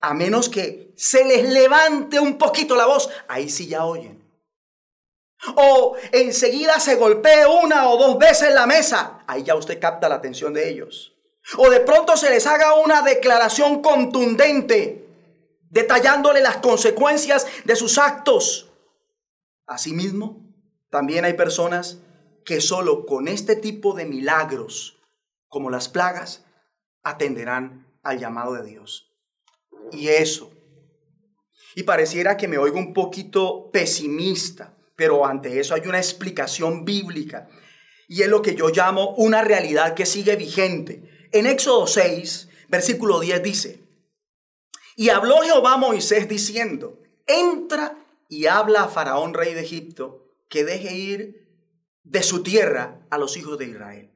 a 0.02 0.14
menos 0.14 0.50
que 0.50 0.94
se 0.96 1.26
les 1.26 1.50
levante 1.50 2.20
un 2.20 2.38
poquito 2.38 2.76
la 2.76 2.86
voz, 2.86 3.10
ahí 3.28 3.50
sí 3.50 3.68
ya 3.68 3.86
oyen. 3.86 4.20
O 5.56 5.96
enseguida 6.12 6.80
se 6.80 6.96
golpee 6.96 7.46
una 7.46 7.90
o 7.90 7.98
dos 7.98 8.18
veces 8.18 8.54
la 8.54 8.66
mesa. 8.66 9.24
Ahí 9.28 9.44
ya 9.44 9.56
usted 9.56 9.80
capta 9.80 10.10
la 10.10 10.16
atención 10.16 10.54
de 10.54 10.70
ellos. 10.70 11.14
O 11.58 11.70
de 11.70 11.80
pronto 11.80 12.18
se 12.18 12.30
les 12.30 12.46
haga 12.46 12.76
una 12.76 13.02
declaración 13.02 13.82
contundente, 13.82 15.08
detallándole 15.70 16.42
las 16.42 16.58
consecuencias 16.58 17.48
de 17.64 17.76
sus 17.76 17.98
actos. 17.98 18.70
Asimismo, 19.66 20.50
también 20.90 21.26
hay 21.26 21.34
personas 21.34 22.00
que 22.46 22.62
solo 22.62 23.06
con 23.06 23.28
este 23.28 23.56
tipo 23.56 23.94
de 23.94 24.06
milagros, 24.06 24.98
como 25.48 25.70
las 25.70 25.88
plagas, 25.88 26.44
atenderán 27.04 27.88
al 28.04 28.20
llamado 28.20 28.54
de 28.54 28.64
Dios. 28.64 29.09
Y 29.92 30.10
eso. 30.10 30.52
Y 31.76 31.84
pareciera 31.84 32.38
que 32.38 32.48
me 32.48 32.58
oigo 32.58 32.78
un 32.78 32.94
poquito 32.94 33.70
pesimista 33.72 34.76
pero 35.00 35.26
ante 35.26 35.62
eso 35.62 35.74
hay 35.74 35.88
una 35.88 35.98
explicación 35.98 36.84
bíblica. 36.84 37.48
Y 38.10 38.22
es 38.24 38.28
lo 38.28 38.42
que 38.42 38.54
yo 38.54 38.68
llamo 38.68 39.16
una 39.16 39.42
realidad 39.42 39.94
que 39.94 40.06
sigue 40.06 40.36
vigente. 40.36 41.30
En 41.32 41.46
Éxodo 41.46 41.88
6, 41.88 42.50
versículo 42.68 43.22
10 43.22 43.42
dice, 43.42 43.88
y 44.98 45.08
habló 45.08 45.38
Jehová 45.38 45.76
a 45.76 45.78
Moisés 45.78 46.28
diciendo, 46.28 47.00
entra 47.26 47.98
y 48.28 48.48
habla 48.48 48.84
a 48.84 48.88
Faraón, 48.90 49.34
rey 49.34 49.54
de 49.54 49.62
Egipto, 49.62 50.26
que 50.50 50.66
deje 50.66 50.94
ir 50.94 51.48
de 52.04 52.22
su 52.22 52.44
tierra 52.44 53.08
a 53.10 53.18
los 53.18 53.38
hijos 53.38 53.58
de 53.58 53.68
Israel. 53.68 54.12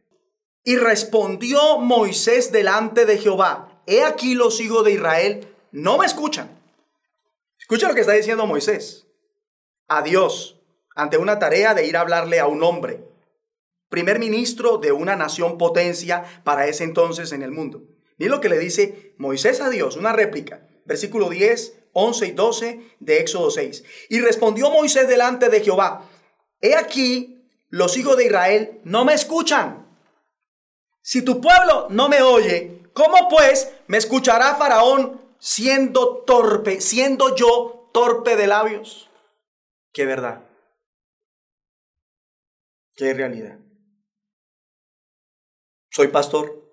Y 0.65 0.75
respondió 0.75 1.77
Moisés 1.77 2.51
delante 2.51 3.05
de 3.05 3.19
Jehová, 3.19 3.81
he 3.87 4.03
aquí 4.03 4.33
los 4.33 4.59
hijos 4.59 4.83
de 4.83 4.91
Israel 4.91 5.52
no 5.73 5.97
me 5.97 6.05
escuchan. 6.05 6.49
Escucha 7.59 7.87
lo 7.87 7.95
que 7.95 8.01
está 8.01 8.13
diciendo 8.13 8.45
Moisés. 8.45 9.07
A 9.87 10.01
Dios, 10.01 10.61
ante 10.95 11.17
una 11.17 11.39
tarea 11.39 11.73
de 11.73 11.85
ir 11.85 11.97
a 11.97 12.01
hablarle 12.01 12.39
a 12.39 12.47
un 12.47 12.63
hombre, 12.63 13.03
primer 13.89 14.19
ministro 14.19 14.77
de 14.77 14.91
una 14.91 15.15
nación 15.15 15.57
potencia 15.57 16.23
para 16.43 16.67
ese 16.67 16.83
entonces 16.83 17.31
en 17.31 17.41
el 17.41 17.51
mundo. 17.51 17.83
Miren 18.17 18.31
lo 18.31 18.41
que 18.41 18.49
le 18.49 18.59
dice 18.59 19.15
Moisés 19.17 19.61
a 19.61 19.69
Dios, 19.69 19.97
una 19.97 20.13
réplica, 20.13 20.67
versículo 20.85 21.29
10, 21.29 21.73
11 21.93 22.27
y 22.27 22.31
12 22.31 22.95
de 22.99 23.19
Éxodo 23.19 23.49
6. 23.49 23.83
Y 24.09 24.19
respondió 24.21 24.69
Moisés 24.69 25.07
delante 25.07 25.49
de 25.49 25.61
Jehová, 25.61 26.07
he 26.61 26.75
aquí, 26.75 27.49
los 27.69 27.97
hijos 27.97 28.15
de 28.15 28.25
Israel 28.25 28.79
no 28.83 29.05
me 29.05 29.15
escuchan. 29.15 29.87
Si 31.01 31.23
tu 31.23 31.41
pueblo 31.41 31.87
no 31.89 32.09
me 32.09 32.21
oye, 32.21 32.83
¿cómo 32.93 33.27
pues 33.27 33.71
¿Me 33.87 33.97
escuchará 33.97 34.55
Faraón 34.55 35.22
siendo 35.43 36.23
torpe, 36.23 36.79
siendo 36.79 37.35
yo 37.35 37.89
torpe 37.93 38.37
de 38.37 38.47
labios? 38.47 39.09
Qué 39.91 40.05
verdad. 40.05 40.49
Qué 42.95 43.13
realidad. 43.13 43.59
Soy 45.91 46.07
pastor. 46.07 46.63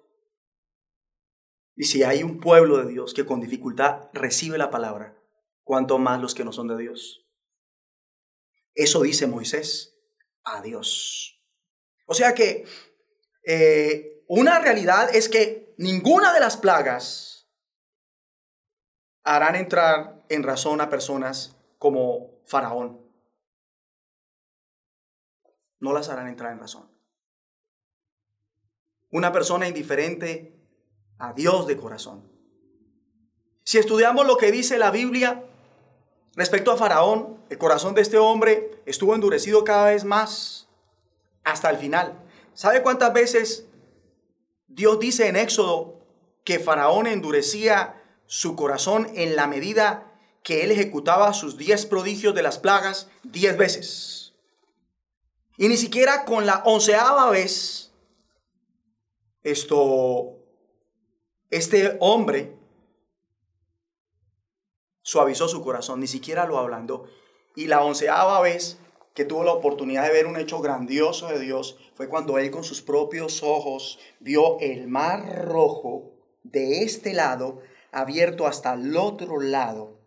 Y 1.74 1.84
si 1.84 2.04
hay 2.04 2.22
un 2.22 2.38
pueblo 2.38 2.76
de 2.78 2.92
Dios 2.92 3.12
que 3.12 3.26
con 3.26 3.40
dificultad 3.40 4.08
recibe 4.12 4.56
la 4.56 4.70
palabra, 4.70 5.20
¿cuánto 5.64 5.98
más 5.98 6.20
los 6.20 6.36
que 6.36 6.44
no 6.44 6.52
son 6.52 6.68
de 6.68 6.76
Dios? 6.76 7.26
Eso 8.74 9.02
dice 9.02 9.26
Moisés 9.26 9.98
a 10.44 10.62
Dios. 10.62 11.42
O 12.06 12.14
sea 12.14 12.34
que 12.34 12.64
eh, 13.44 14.22
una 14.28 14.60
realidad 14.60 15.12
es 15.12 15.28
que 15.28 15.74
ninguna 15.76 16.32
de 16.32 16.40
las 16.40 16.56
plagas 16.56 17.29
harán 19.30 19.54
entrar 19.54 20.24
en 20.28 20.42
razón 20.42 20.80
a 20.80 20.90
personas 20.90 21.56
como 21.78 22.30
Faraón. 22.46 23.00
No 25.78 25.92
las 25.92 26.08
harán 26.08 26.26
entrar 26.26 26.50
en 26.52 26.58
razón. 26.58 26.90
Una 29.12 29.30
persona 29.30 29.68
indiferente 29.68 30.52
a 31.18 31.32
Dios 31.32 31.68
de 31.68 31.76
corazón. 31.76 32.28
Si 33.62 33.78
estudiamos 33.78 34.26
lo 34.26 34.36
que 34.36 34.50
dice 34.50 34.78
la 34.78 34.90
Biblia 34.90 35.44
respecto 36.34 36.72
a 36.72 36.76
Faraón, 36.76 37.38
el 37.50 37.58
corazón 37.58 37.94
de 37.94 38.02
este 38.02 38.18
hombre 38.18 38.82
estuvo 38.84 39.14
endurecido 39.14 39.62
cada 39.62 39.90
vez 39.90 40.02
más 40.02 40.68
hasta 41.44 41.70
el 41.70 41.76
final. 41.76 42.20
¿Sabe 42.52 42.82
cuántas 42.82 43.12
veces 43.12 43.68
Dios 44.66 44.98
dice 44.98 45.28
en 45.28 45.36
Éxodo 45.36 46.00
que 46.42 46.58
Faraón 46.58 47.06
endurecía 47.06 47.99
su 48.30 48.54
corazón 48.54 49.08
en 49.16 49.34
la 49.34 49.48
medida 49.48 50.08
que 50.44 50.62
él 50.62 50.70
ejecutaba 50.70 51.34
sus 51.34 51.56
diez 51.56 51.84
prodigios 51.84 52.32
de 52.32 52.44
las 52.44 52.60
plagas 52.60 53.08
diez 53.24 53.56
veces? 53.56 54.34
Y 55.56 55.66
ni 55.66 55.76
siquiera 55.76 56.24
con 56.24 56.46
la 56.46 56.62
onceava 56.64 57.28
vez, 57.28 57.90
esto, 59.42 60.38
este 61.50 61.96
hombre 61.98 62.56
suavizó 65.02 65.48
su 65.48 65.60
corazón, 65.60 65.98
ni 65.98 66.06
siquiera 66.06 66.46
lo 66.46 66.58
hablando. 66.58 67.06
Y 67.56 67.66
la 67.66 67.82
onceava 67.82 68.40
vez 68.40 68.78
que 69.12 69.24
tuvo 69.24 69.42
la 69.42 69.54
oportunidad 69.54 70.04
de 70.04 70.12
ver 70.12 70.28
un 70.28 70.36
hecho 70.36 70.60
grandioso 70.60 71.26
de 71.26 71.40
Dios 71.40 71.78
fue 71.94 72.08
cuando 72.08 72.38
él 72.38 72.52
con 72.52 72.62
sus 72.62 72.80
propios 72.80 73.42
ojos 73.42 73.98
vio 74.20 74.60
el 74.60 74.86
mar 74.86 75.46
rojo 75.46 76.12
de 76.44 76.84
este 76.84 77.12
lado 77.12 77.60
abierto 77.92 78.46
hasta 78.46 78.74
el 78.74 78.96
otro 78.96 79.40
lado 79.40 80.00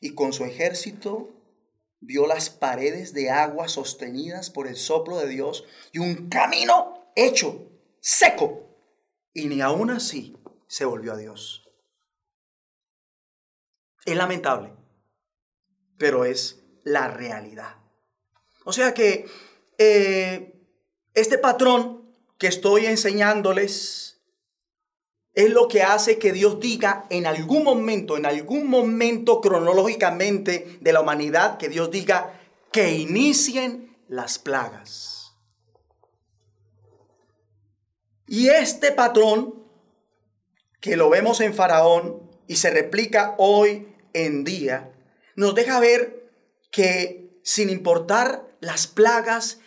y 0.00 0.14
con 0.14 0.32
su 0.32 0.44
ejército 0.44 1.30
vio 2.00 2.26
las 2.26 2.50
paredes 2.50 3.12
de 3.12 3.30
agua 3.30 3.68
sostenidas 3.68 4.50
por 4.50 4.66
el 4.66 4.76
soplo 4.76 5.18
de 5.18 5.28
Dios 5.28 5.64
y 5.92 5.98
un 5.98 6.28
camino 6.28 7.10
hecho 7.16 7.70
seco 8.00 8.66
y 9.32 9.46
ni 9.46 9.60
aún 9.60 9.90
así 9.90 10.36
se 10.68 10.84
volvió 10.84 11.12
a 11.12 11.16
Dios. 11.16 11.68
Es 14.04 14.16
lamentable, 14.16 14.72
pero 15.98 16.24
es 16.24 16.62
la 16.84 17.08
realidad. 17.08 17.76
O 18.64 18.72
sea 18.72 18.94
que 18.94 19.26
eh, 19.78 20.52
este 21.14 21.38
patrón 21.38 22.14
que 22.38 22.46
estoy 22.46 22.86
enseñándoles 22.86 24.15
es 25.36 25.50
lo 25.50 25.68
que 25.68 25.82
hace 25.82 26.18
que 26.18 26.32
Dios 26.32 26.60
diga 26.60 27.04
en 27.10 27.26
algún 27.26 27.62
momento, 27.62 28.16
en 28.16 28.24
algún 28.24 28.68
momento 28.68 29.42
cronológicamente 29.42 30.78
de 30.80 30.92
la 30.94 31.02
humanidad, 31.02 31.58
que 31.58 31.68
Dios 31.68 31.90
diga 31.90 32.40
que 32.72 32.94
inicien 32.94 33.94
las 34.08 34.38
plagas. 34.38 35.34
Y 38.26 38.48
este 38.48 38.92
patrón, 38.92 39.62
que 40.80 40.96
lo 40.96 41.10
vemos 41.10 41.42
en 41.42 41.52
Faraón 41.52 42.30
y 42.48 42.56
se 42.56 42.70
replica 42.70 43.34
hoy 43.36 43.94
en 44.14 44.42
día, 44.42 44.90
nos 45.36 45.54
deja 45.54 45.78
ver 45.80 46.32
que 46.70 47.38
sin 47.42 47.68
importar 47.68 48.56
las 48.60 48.86
plagas 48.86 49.60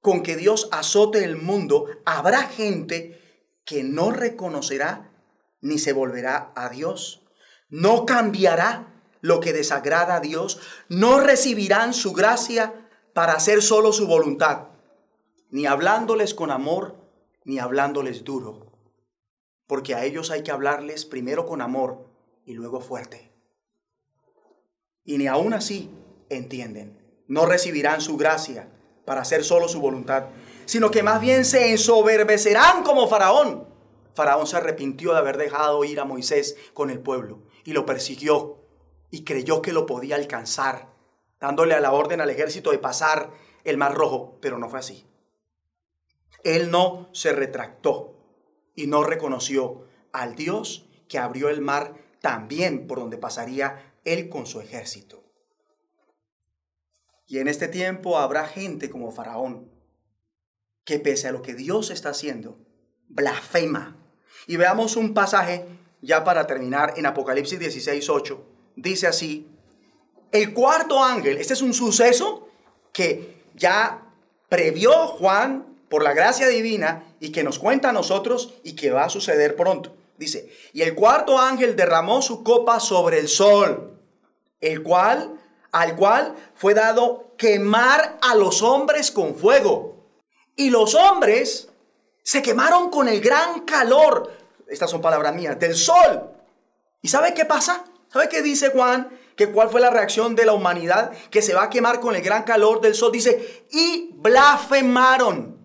con 0.00 0.22
que 0.22 0.36
Dios 0.36 0.70
azote 0.72 1.22
el 1.22 1.36
mundo, 1.36 1.84
habrá 2.06 2.44
gente 2.44 3.25
que 3.66 3.84
no 3.84 4.10
reconocerá 4.10 5.12
ni 5.60 5.78
se 5.78 5.92
volverá 5.92 6.52
a 6.56 6.70
Dios. 6.70 7.22
No 7.68 8.06
cambiará 8.06 9.02
lo 9.20 9.40
que 9.40 9.52
desagrada 9.52 10.16
a 10.16 10.20
Dios. 10.20 10.58
No 10.88 11.20
recibirán 11.20 11.92
su 11.92 12.14
gracia 12.14 12.88
para 13.12 13.34
hacer 13.34 13.60
solo 13.60 13.92
su 13.92 14.06
voluntad. 14.06 14.68
Ni 15.50 15.66
hablándoles 15.66 16.32
con 16.32 16.50
amor, 16.50 16.96
ni 17.44 17.58
hablándoles 17.58 18.24
duro. 18.24 18.72
Porque 19.66 19.94
a 19.94 20.04
ellos 20.06 20.30
hay 20.30 20.42
que 20.42 20.52
hablarles 20.52 21.04
primero 21.04 21.44
con 21.44 21.60
amor 21.60 22.08
y 22.46 22.54
luego 22.54 22.80
fuerte. 22.80 23.30
Y 25.04 25.18
ni 25.18 25.26
aún 25.26 25.52
así 25.52 25.90
entienden 26.30 27.04
no 27.28 27.46
recibirán 27.46 28.00
su 28.00 28.16
gracia 28.16 28.68
para 29.04 29.20
hacer 29.20 29.44
solo 29.44 29.68
su 29.68 29.80
voluntad, 29.80 30.26
sino 30.66 30.90
que 30.90 31.02
más 31.02 31.20
bien 31.20 31.44
se 31.44 31.70
ensoberbecerán 31.70 32.82
como 32.82 33.08
Faraón. 33.08 33.66
Faraón 34.14 34.46
se 34.46 34.56
arrepintió 34.56 35.12
de 35.12 35.18
haber 35.18 35.36
dejado 35.36 35.84
ir 35.84 36.00
a 36.00 36.04
Moisés 36.04 36.56
con 36.74 36.90
el 36.90 37.00
pueblo 37.00 37.42
y 37.64 37.72
lo 37.72 37.86
persiguió 37.86 38.62
y 39.10 39.24
creyó 39.24 39.62
que 39.62 39.72
lo 39.72 39.86
podía 39.86 40.16
alcanzar, 40.16 40.88
dándole 41.40 41.78
la 41.80 41.92
orden 41.92 42.20
al 42.20 42.30
ejército 42.30 42.70
de 42.70 42.78
pasar 42.78 43.30
el 43.64 43.76
mar 43.76 43.94
rojo, 43.94 44.38
pero 44.40 44.58
no 44.58 44.68
fue 44.68 44.78
así. 44.78 45.06
Él 46.44 46.70
no 46.70 47.08
se 47.12 47.32
retractó 47.32 48.16
y 48.74 48.86
no 48.86 49.04
reconoció 49.04 49.86
al 50.12 50.34
Dios 50.34 50.88
que 51.08 51.18
abrió 51.18 51.48
el 51.48 51.60
mar 51.60 51.94
también 52.20 52.86
por 52.86 52.98
donde 52.98 53.18
pasaría 53.18 53.94
él 54.04 54.28
con 54.28 54.46
su 54.46 54.60
ejército. 54.60 55.24
Y 57.26 57.38
en 57.38 57.48
este 57.48 57.68
tiempo 57.68 58.18
habrá 58.18 58.46
gente 58.46 58.88
como 58.88 59.10
Faraón, 59.10 59.70
que 60.86 60.98
pese 60.98 61.28
a 61.28 61.32
lo 61.32 61.42
que 61.42 61.52
Dios 61.52 61.90
está 61.90 62.10
haciendo, 62.10 62.56
blasfema. 63.08 63.98
Y 64.46 64.56
veamos 64.56 64.96
un 64.96 65.12
pasaje 65.12 65.66
ya 66.00 66.24
para 66.24 66.46
terminar 66.46 66.94
en 66.96 67.04
Apocalipsis 67.04 67.58
16, 67.58 68.08
8. 68.08 68.44
Dice 68.76 69.06
así, 69.06 69.48
el 70.32 70.54
cuarto 70.54 71.02
ángel, 71.02 71.36
este 71.36 71.52
es 71.52 71.60
un 71.60 71.74
suceso 71.74 72.48
que 72.92 73.42
ya 73.54 74.06
previó 74.48 75.08
Juan 75.08 75.66
por 75.90 76.02
la 76.02 76.14
gracia 76.14 76.46
divina 76.46 77.04
y 77.20 77.32
que 77.32 77.44
nos 77.44 77.58
cuenta 77.58 77.90
a 77.90 77.92
nosotros 77.92 78.54
y 78.62 78.74
que 78.74 78.90
va 78.90 79.04
a 79.04 79.10
suceder 79.10 79.56
pronto. 79.56 79.94
Dice, 80.16 80.50
y 80.72 80.82
el 80.82 80.94
cuarto 80.94 81.38
ángel 81.38 81.76
derramó 81.76 82.22
su 82.22 82.42
copa 82.42 82.80
sobre 82.80 83.18
el 83.18 83.28
sol, 83.28 83.98
el 84.60 84.82
cual 84.82 85.40
al 85.72 85.94
cual 85.94 86.34
fue 86.54 86.72
dado 86.72 87.34
quemar 87.36 88.18
a 88.22 88.34
los 88.34 88.62
hombres 88.62 89.10
con 89.10 89.34
fuego. 89.34 89.95
Y 90.56 90.70
los 90.70 90.94
hombres 90.94 91.68
se 92.22 92.42
quemaron 92.42 92.90
con 92.90 93.08
el 93.08 93.20
gran 93.20 93.60
calor, 93.60 94.32
estas 94.66 94.90
son 94.90 95.02
palabras 95.02 95.34
mías, 95.34 95.58
del 95.58 95.76
sol. 95.76 96.30
¿Y 97.02 97.08
sabe 97.08 97.34
qué 97.34 97.44
pasa? 97.44 97.84
¿Sabe 98.12 98.28
qué 98.28 98.42
dice 98.42 98.70
Juan? 98.70 99.10
Que 99.36 99.52
cuál 99.52 99.68
fue 99.68 99.80
la 99.82 99.90
reacción 99.90 100.34
de 100.34 100.46
la 100.46 100.54
humanidad 100.54 101.12
que 101.30 101.42
se 101.42 101.54
va 101.54 101.64
a 101.64 101.70
quemar 101.70 102.00
con 102.00 102.16
el 102.16 102.22
gran 102.22 102.42
calor 102.44 102.80
del 102.80 102.94
sol. 102.94 103.12
Dice, 103.12 103.66
y 103.70 104.12
blasfemaron, 104.14 105.58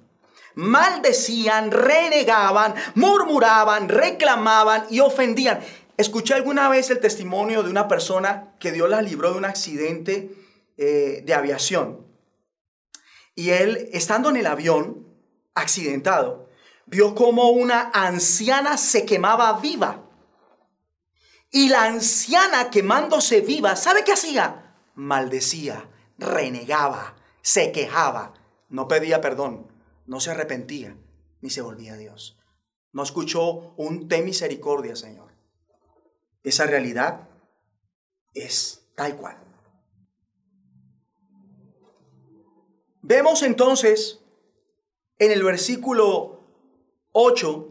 maldecían, 0.56 1.72
renegaban, 1.72 2.76
murmuraban, 2.96 3.88
reclamaban 3.88 4.86
y 4.90 5.00
ofendían. 5.00 5.62
Escuché 5.96 6.34
alguna 6.34 6.68
vez 6.68 6.90
el 6.90 7.00
testimonio 7.00 7.64
de 7.64 7.70
una 7.70 7.88
persona 7.88 8.54
que 8.60 8.72
Dios 8.72 8.90
la 8.90 9.02
libró 9.02 9.32
de 9.32 9.38
un 9.38 9.46
accidente 9.46 10.36
eh, 10.78 11.22
de 11.26 11.34
aviación. 11.34 12.11
Y 13.36 13.52
él, 13.52 13.90
estando 13.94 14.30
en 14.30 14.38
el 14.38 14.48
avión, 14.48 15.08
accidentado, 15.54 16.50
vio 16.86 17.16
como 17.16 17.50
una 17.50 17.92
anciana 17.94 18.78
se 18.78 19.06
quemaba 19.06 19.60
viva. 19.60 20.10
Y 21.50 21.70
la 21.70 21.84
anciana 21.84 22.70
quemándose 22.70 23.42
viva, 23.42 23.76
¿sabe 23.76 24.04
qué 24.04 24.14
hacía? 24.14 24.76
Maldecía, 24.96 25.90
renegaba, 26.18 27.16
se 27.42 27.72
quejaba, 27.72 28.34
no 28.70 28.88
pedía 28.88 29.22
perdón, 29.22 29.72
no 30.06 30.20
se 30.20 30.32
arrepentía, 30.32 30.96
ni 31.42 31.50
se 31.50 31.62
volvía 31.62 31.94
a 31.94 31.98
Dios. 31.98 32.38
No 32.94 33.04
escuchó 33.04 33.74
un 33.78 34.08
té 34.08 34.22
misericordia, 34.22 34.96
Señor. 34.96 35.32
Esa 36.44 36.66
realidad 36.66 37.30
es 38.34 38.88
tal 38.96 39.16
cual. 39.16 39.38
Vemos 43.02 43.42
entonces 43.42 44.20
en 45.18 45.32
el 45.32 45.44
versículo 45.44 46.44
8 47.14 47.68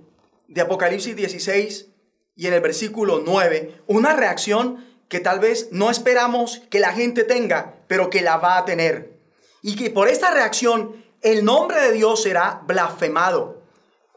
de 0.49 0.61
Apocalipsis 0.61 1.15
16 1.15 1.87
y 2.35 2.47
en 2.49 2.55
el 2.55 2.61
versículo 2.61 3.23
9 3.25 3.83
una 3.87 4.15
reacción 4.15 4.85
que 5.09 5.21
tal 5.21 5.39
vez 5.39 5.69
no 5.71 5.91
esperamos 5.91 6.63
que 6.71 6.81
la 6.81 6.93
gente 6.93 7.25
tenga, 7.25 7.77
pero 7.87 8.11
que 8.11 8.23
la 8.23 8.39
va 8.39 8.59
a 8.59 8.65
tener. 8.65 9.19
Y 9.63 9.77
que 9.77 9.91
por 9.91 10.09
esta 10.09 10.31
reacción 10.31 11.05
el 11.23 11.45
nombre 11.45 11.81
de 11.81 11.93
Dios 11.93 12.23
será 12.23 12.63
blasfemado. 12.67 13.63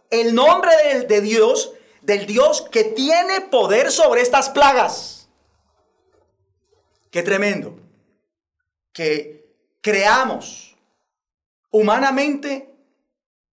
El 0.09 0.33
nombre 0.33 0.71
de, 0.83 1.01
de 1.07 1.21
Dios, 1.21 1.73
del 2.01 2.25
Dios 2.25 2.61
que 2.71 2.83
tiene 2.83 3.41
poder 3.41 3.91
sobre 3.91 4.21
estas 4.21 4.49
plagas. 4.49 5.29
Qué 7.11 7.21
tremendo. 7.21 7.79
Que 8.93 9.43
creamos 9.81 10.72
humanamente 11.73 12.71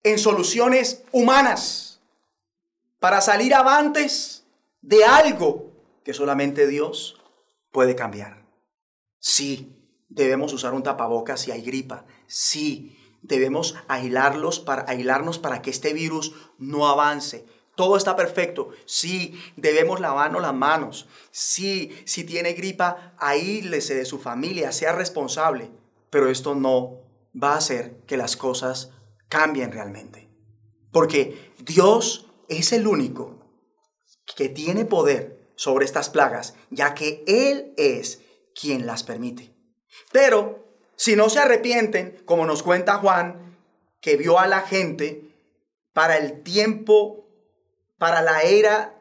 en 0.02 0.18
soluciones 0.18 1.04
humanas 1.12 2.00
para 2.98 3.20
salir 3.20 3.54
avantes 3.54 4.44
de 4.80 5.04
algo 5.04 5.70
que 6.02 6.14
solamente 6.14 6.66
Dios 6.66 7.20
puede 7.70 7.94
cambiar. 7.94 8.46
Sí, 9.20 9.76
debemos 10.08 10.52
usar 10.54 10.72
un 10.72 10.82
tapabocas 10.82 11.40
si 11.40 11.50
hay 11.50 11.60
gripa. 11.60 12.06
Sí, 12.26 12.98
debemos 13.20 13.76
aislarlos 13.86 14.60
para, 14.60 14.86
aislarnos 14.88 15.38
para 15.38 15.60
que 15.60 15.70
este 15.70 15.92
virus 15.92 16.34
no 16.58 16.88
avance. 16.88 17.44
Todo 17.74 17.98
está 17.98 18.16
perfecto. 18.16 18.70
Sí, 18.86 19.38
debemos 19.56 20.00
lavarnos 20.00 20.40
las 20.40 20.54
manos. 20.54 21.06
Sí, 21.30 21.94
si 22.06 22.24
tiene 22.24 22.54
gripa, 22.54 23.14
aíslese 23.18 23.94
de 23.94 24.06
su 24.06 24.18
familia, 24.18 24.72
sea 24.72 24.92
responsable. 24.92 25.70
Pero 26.08 26.30
esto 26.30 26.54
no 26.54 27.05
va 27.42 27.54
a 27.54 27.58
hacer 27.58 28.02
que 28.06 28.16
las 28.16 28.36
cosas 28.36 28.92
cambien 29.28 29.72
realmente. 29.72 30.28
Porque 30.92 31.52
Dios 31.58 32.26
es 32.48 32.72
el 32.72 32.86
único 32.86 33.38
que 34.36 34.48
tiene 34.48 34.84
poder 34.84 35.50
sobre 35.56 35.84
estas 35.84 36.10
plagas, 36.10 36.54
ya 36.70 36.94
que 36.94 37.24
Él 37.26 37.72
es 37.76 38.22
quien 38.58 38.86
las 38.86 39.02
permite. 39.02 39.54
Pero 40.12 40.66
si 40.96 41.16
no 41.16 41.28
se 41.28 41.38
arrepienten, 41.38 42.22
como 42.24 42.46
nos 42.46 42.62
cuenta 42.62 42.98
Juan, 42.98 43.58
que 44.00 44.16
vio 44.16 44.38
a 44.38 44.46
la 44.46 44.60
gente 44.60 45.34
para 45.92 46.16
el 46.16 46.42
tiempo, 46.42 47.26
para 47.98 48.22
la 48.22 48.42
era 48.42 48.94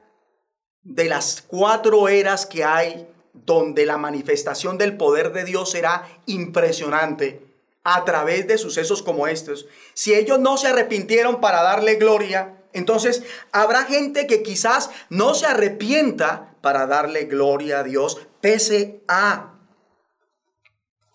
de 0.84 1.06
las 1.06 1.41
cuatro 1.41 2.08
eras 2.08 2.45
que 2.45 2.63
hay, 2.63 3.08
donde 3.34 3.86
la 3.86 3.98
manifestación 3.98 4.78
del 4.78 4.95
poder 4.95 5.34
de 5.34 5.43
Dios 5.43 5.71
será 5.71 6.08
impresionante 6.26 7.45
a 7.86 8.04
través 8.04 8.48
de 8.48 8.58
sucesos 8.58 9.04
como 9.04 9.28
estos, 9.28 9.67
si 9.93 10.15
ellos 10.15 10.39
no 10.39 10.58
se 10.58 10.67
arrepintieron 10.67 11.39
para 11.39 11.62
darle 11.62 11.95
gloria, 11.95 12.58
entonces 12.74 13.21
habrá 13.52 13.86
gente 13.86 14.26
que 14.26 14.41
quizás 14.41 14.89
no 15.10 15.36
se 15.36 15.45
arrepienta 15.45 16.56
para 16.62 16.88
darle 16.88 17.26
gloria 17.26 17.80
a 17.80 17.84
Dios, 17.84 18.19
pese 18.41 19.02
a. 19.08 19.54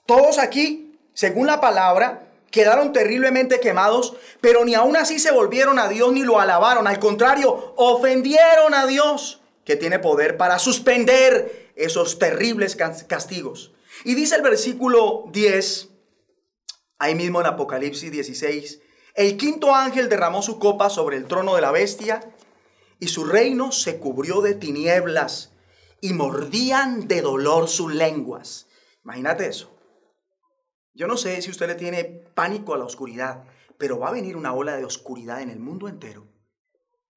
Todos 0.07 0.39
aquí, 0.39 0.97
según 1.13 1.49
la 1.49 1.61
palabra, 1.61 2.29
quedaron 2.53 2.93
terriblemente 2.93 3.59
quemados, 3.59 4.15
pero 4.41 4.65
ni 4.65 4.75
aún 4.75 4.97
así 4.97 5.19
se 5.19 5.33
volvieron 5.33 5.81
a 5.81 5.89
Dios 5.89 6.13
ni 6.13 6.23
lo 6.23 6.39
alabaron. 6.39 6.87
Al 6.87 7.01
contrario, 7.01 7.75
ofendieron 7.77 8.75
a 8.75 8.87
Dios, 8.87 9.41
que 9.65 9.75
tiene 9.75 9.99
poder 9.99 10.37
para 10.37 10.61
suspender 10.61 11.73
esos 11.75 12.21
terribles 12.21 12.77
castigos. 12.77 13.73
Y 14.05 14.15
dice 14.15 14.37
el 14.37 14.43
versículo 14.43 15.25
10, 15.33 15.91
Ahí 17.01 17.15
mismo 17.15 17.41
en 17.41 17.47
Apocalipsis 17.47 18.13
16, 18.13 18.83
el 19.15 19.39
quinto 19.39 19.75
ángel 19.75 20.11
derramó 20.11 20.43
su 20.43 20.59
copa 20.59 20.91
sobre 20.91 21.17
el 21.17 21.25
trono 21.25 21.55
de 21.55 21.63
la 21.63 21.71
bestia 21.71 22.21
y 22.99 23.09
su 23.09 23.25
reino 23.25 23.73
se 23.73 23.99
cubrió 23.99 24.43
de 24.43 24.55
tinieblas 24.55 25.55
y 26.03 26.13
mordían 26.13 27.09
de 27.09 27.23
dolor 27.23 27.69
sus 27.69 27.95
lenguas. 27.95 28.67
Imagínate 29.03 29.47
eso. 29.47 29.75
Yo 30.93 31.07
no 31.07 31.17
sé 31.17 31.41
si 31.41 31.51
usted 31.51 31.69
le 31.69 31.75
tiene 31.75 32.05
pánico 32.05 32.75
a 32.75 32.79
la 32.79 32.85
oscuridad, 32.85 33.45
pero 33.79 33.99
va 33.99 34.09
a 34.09 34.13
venir 34.13 34.37
una 34.37 34.53
ola 34.53 34.77
de 34.77 34.85
oscuridad 34.85 35.41
en 35.41 35.49
el 35.49 35.59
mundo 35.59 35.89
entero. 35.89 36.29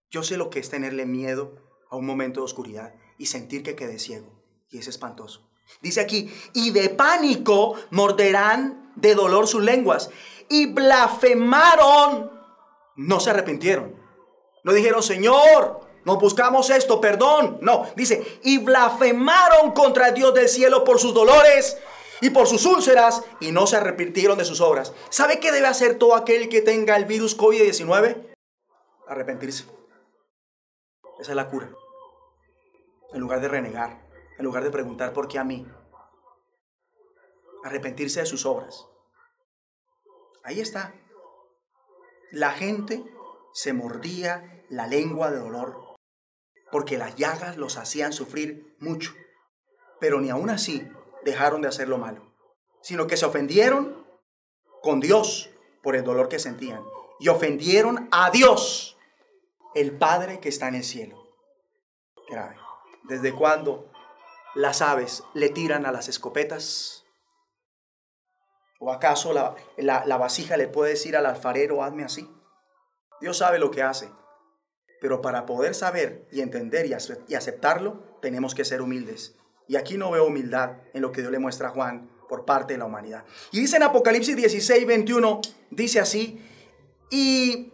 Yo 0.10 0.24
sé 0.24 0.38
lo 0.38 0.50
que 0.50 0.60
es 0.60 0.70
tenerle 0.70 1.06
miedo 1.06 1.58
a 1.90 1.98
un 1.98 2.06
momento 2.06 2.40
de 2.40 2.46
oscuridad 2.46 2.96
y 3.18 3.26
sentir 3.26 3.64
que 3.64 3.76
quede 3.76 4.00
ciego. 4.00 4.42
Y 4.70 4.78
es 4.78 4.88
espantoso. 4.88 5.53
Dice 5.82 6.02
aquí, 6.02 6.34
y 6.54 6.72
de 6.72 6.90
pánico 6.90 7.76
morderán 7.92 8.92
de 8.96 9.16
dolor 9.16 9.48
sus 9.48 9.64
lenguas. 9.64 10.10
Y 10.50 10.68
blasfemaron, 10.68 12.32
no 12.96 13.20
se 13.20 13.30
arrepintieron. 13.30 13.96
No 14.64 14.72
dijeron, 14.72 15.04
Señor, 15.04 15.82
nos 16.06 16.20
buscamos 16.20 16.70
esto, 16.70 17.02
perdón. 17.02 17.58
No, 17.62 17.86
dice, 17.96 18.40
y 18.44 18.60
blasfemaron 18.60 19.72
contra 19.72 20.12
Dios 20.12 20.34
del 20.34 20.48
cielo 20.48 20.84
por 20.84 21.00
sus 21.00 21.14
dolores 21.14 21.78
y 22.22 22.30
por 22.30 22.48
sus 22.48 22.66
úlceras 22.66 23.24
y 23.42 23.52
no 23.52 23.68
se 23.68 23.76
arrepintieron 23.76 24.38
de 24.38 24.46
sus 24.46 24.62
obras. 24.62 24.94
¿Sabe 25.10 25.40
qué 25.40 25.52
debe 25.52 25.68
hacer 25.68 25.98
todo 25.98 26.16
aquel 26.16 26.48
que 26.48 26.62
tenga 26.62 26.96
el 26.96 27.06
virus 27.06 27.38
COVID-19? 27.38 28.36
Arrepentirse. 29.08 29.66
Esa 31.20 31.32
es 31.32 31.36
la 31.36 31.50
cura. 31.50 31.70
En 33.14 33.20
lugar 33.20 33.42
de 33.42 33.48
renegar 33.50 34.13
en 34.38 34.46
lugar 34.46 34.64
de 34.64 34.72
preguntar 34.72 35.14
por 35.14 35.28
qué 35.28 35.40
a 35.40 35.44
mí. 35.44 35.68
Arrepentirse 37.64 38.20
de 38.20 38.26
sus 38.26 38.46
obras. 38.46 38.88
Ahí 40.44 40.60
está. 40.60 40.94
La 42.32 42.52
gente 42.52 43.04
se 43.54 43.74
mordía 43.74 44.66
la 44.70 44.88
lengua 44.88 45.32
de 45.32 45.40
dolor 45.40 45.96
porque 46.72 46.98
las 46.98 47.16
llagas 47.16 47.58
los 47.58 47.78
hacían 47.78 48.14
sufrir 48.14 48.76
mucho. 48.80 49.14
Pero 50.00 50.20
ni 50.20 50.30
aún 50.30 50.50
así 50.50 50.90
dejaron 51.24 51.62
de 51.62 51.68
hacer 51.68 51.88
lo 51.88 51.98
malo, 51.98 52.34
sino 52.82 53.08
que 53.08 53.16
se 53.16 53.26
ofendieron 53.26 54.06
con 54.82 55.00
Dios 55.00 55.52
por 55.82 55.96
el 55.96 56.04
dolor 56.04 56.28
que 56.28 56.40
sentían 56.40 56.84
y 57.20 57.30
ofendieron 57.30 58.10
a 58.12 58.32
Dios, 58.32 58.98
el 59.76 59.98
Padre 59.98 60.40
que 60.40 60.50
está 60.50 60.68
en 60.68 60.76
el 60.76 60.84
cielo. 60.84 61.24
Grave. 62.28 62.58
¿Desde 63.04 63.34
cuándo 63.34 63.93
las 64.56 64.82
aves 64.82 65.24
le 65.34 65.50
tiran 65.50 65.86
a 65.86 65.92
las 65.92 66.10
escopetas? 66.10 67.06
¿O 68.80 68.92
acaso 68.92 69.34
la, 69.34 69.56
la, 69.78 70.18
vasija 70.18 70.58
le 70.58 70.68
puede 70.68 70.92
decir 70.92 71.16
al 71.16 71.26
alfarero, 71.26 71.84
hazme 71.84 72.04
así? 72.04 72.30
Dios 73.22 73.38
sabe 73.38 73.58
lo 73.58 73.72
que 73.72 73.82
hace, 73.82 74.10
pero 75.00 75.22
para 75.22 75.46
poder 75.46 75.74
saber 75.74 76.28
y 76.32 76.42
entender 76.42 76.86
y 76.86 77.36
aceptarlo, 77.36 78.18
tenemos 78.22 78.54
que 78.54 78.66
ser 78.66 78.82
humildes. 78.82 79.36
Y 79.68 79.78
aquí 79.78 79.98
no 79.98 80.12
veo 80.12 80.26
humildad 80.26 80.78
en 80.94 81.02
lo 81.02 81.12
que 81.12 81.22
Dios 81.22 81.32
le 81.32 81.40
muestra 81.40 81.70
a 81.70 81.72
Juan 81.72 82.10
por 82.28 82.44
parte 82.44 82.74
de 82.74 82.80
la 82.80 82.86
humanidad. 82.86 83.24
Y 83.52 83.62
dice 83.62 83.78
en 83.78 83.84
Apocalipsis 83.84 84.36
16, 84.36 84.86
21, 84.86 85.40
dice 85.70 86.02
así, 86.02 86.42
y 87.10 87.72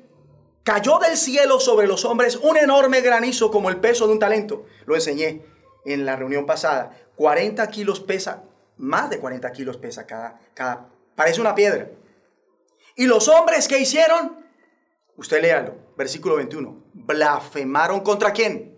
cayó 0.63 0.99
del 0.99 1.17
cielo 1.17 1.59
sobre 1.59 1.87
los 1.87 2.05
hombres 2.05 2.35
un 2.35 2.57
enorme 2.57 3.01
granizo 3.01 3.49
como 3.49 3.69
el 3.69 3.79
peso 3.79 4.05
de 4.05 4.13
un 4.13 4.19
talento. 4.19 4.65
Lo 4.85 4.95
enseñé 4.95 5.43
en 5.85 6.05
la 6.05 6.15
reunión 6.15 6.45
pasada. 6.45 6.91
40 7.15 7.67
kilos 7.67 7.99
pesa, 7.99 8.43
más 8.77 9.09
de 9.09 9.19
40 9.19 9.51
kilos 9.51 9.77
pesa 9.77 10.05
cada, 10.05 10.39
cada, 10.53 10.89
parece 11.15 11.41
una 11.41 11.55
piedra. 11.55 11.89
Y 12.95 13.05
los 13.05 13.27
hombres 13.27 13.67
que 13.67 13.79
hicieron, 13.79 14.45
usted 15.15 15.41
léalo, 15.41 15.75
versículo 15.97 16.35
21, 16.35 16.83
blasfemaron 16.93 18.01
contra 18.01 18.33
quién? 18.33 18.77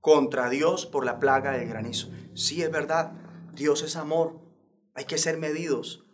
Contra 0.00 0.48
Dios 0.48 0.86
por 0.86 1.04
la 1.04 1.18
plaga 1.18 1.52
del 1.52 1.68
granizo. 1.68 2.10
Sí, 2.34 2.62
es 2.62 2.70
verdad, 2.70 3.12
Dios 3.52 3.82
es 3.82 3.96
amor, 3.96 4.40
hay 4.94 5.04
que 5.04 5.18
ser 5.18 5.38
medidos. 5.38 6.06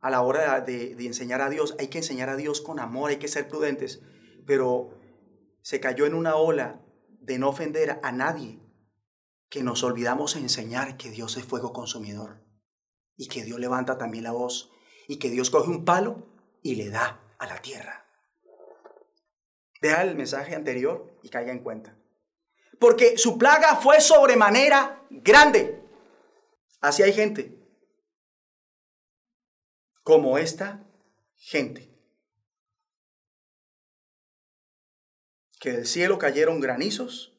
A 0.00 0.08
la 0.08 0.22
hora 0.22 0.60
de, 0.62 0.94
de 0.94 1.06
enseñar 1.06 1.42
a 1.42 1.50
Dios, 1.50 1.76
hay 1.78 1.88
que 1.88 1.98
enseñar 1.98 2.30
a 2.30 2.36
Dios 2.36 2.62
con 2.62 2.80
amor, 2.80 3.10
hay 3.10 3.18
que 3.18 3.28
ser 3.28 3.48
prudentes. 3.48 4.00
Pero 4.46 4.98
se 5.62 5.78
cayó 5.78 6.06
en 6.06 6.14
una 6.14 6.36
ola 6.36 6.80
de 7.20 7.38
no 7.38 7.50
ofender 7.50 8.00
a 8.02 8.10
nadie, 8.12 8.60
que 9.50 9.64
nos 9.64 9.82
olvidamos 9.82 10.36
enseñar 10.36 10.96
que 10.96 11.10
Dios 11.10 11.36
es 11.36 11.44
fuego 11.44 11.72
consumidor 11.72 12.40
y 13.16 13.28
que 13.28 13.42
Dios 13.42 13.58
levanta 13.58 13.98
también 13.98 14.24
la 14.24 14.30
voz 14.30 14.70
y 15.08 15.18
que 15.18 15.28
Dios 15.28 15.50
coge 15.50 15.68
un 15.68 15.84
palo 15.84 16.28
y 16.62 16.76
le 16.76 16.88
da 16.88 17.20
a 17.38 17.46
la 17.46 17.60
tierra. 17.60 18.06
Vea 19.82 20.02
el 20.02 20.14
mensaje 20.14 20.54
anterior 20.54 21.18
y 21.22 21.30
caiga 21.30 21.50
en 21.50 21.64
cuenta. 21.64 21.96
Porque 22.78 23.18
su 23.18 23.36
plaga 23.38 23.76
fue 23.76 24.00
sobremanera 24.00 25.04
grande. 25.10 25.82
Así 26.80 27.02
hay 27.02 27.12
gente. 27.12 27.58
Como 30.04 30.38
esta 30.38 30.86
gente. 31.34 31.90
Que 35.58 35.72
del 35.72 35.86
cielo 35.86 36.18
cayeron 36.18 36.60
granizos 36.60 37.30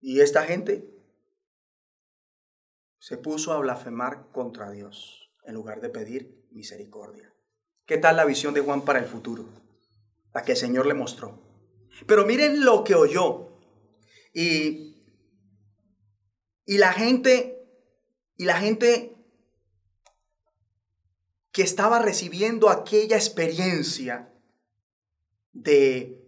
Y 0.00 0.20
esta 0.20 0.44
gente 0.44 0.88
se 2.98 3.16
puso 3.18 3.52
a 3.52 3.58
blasfemar 3.58 4.30
contra 4.32 4.70
Dios 4.70 5.30
en 5.44 5.54
lugar 5.54 5.80
de 5.80 5.88
pedir 5.88 6.46
misericordia. 6.50 7.32
¿Qué 7.86 7.98
tal 7.98 8.16
la 8.16 8.24
visión 8.24 8.54
de 8.54 8.60
Juan 8.60 8.84
para 8.84 8.98
el 8.98 9.06
futuro? 9.06 9.46
La 10.32 10.42
que 10.42 10.52
el 10.52 10.58
Señor 10.58 10.86
le 10.86 10.94
mostró. 10.94 11.38
Pero 12.06 12.24
miren 12.24 12.64
lo 12.64 12.84
que 12.84 12.94
oyó. 12.94 13.48
Y, 14.32 15.02
y 16.64 16.78
la 16.78 16.92
gente, 16.92 17.66
y 18.36 18.44
la 18.44 18.58
gente 18.58 19.16
que 21.52 21.62
estaba 21.62 21.98
recibiendo 21.98 22.70
aquella 22.70 23.16
experiencia 23.16 24.32
de, 25.52 26.19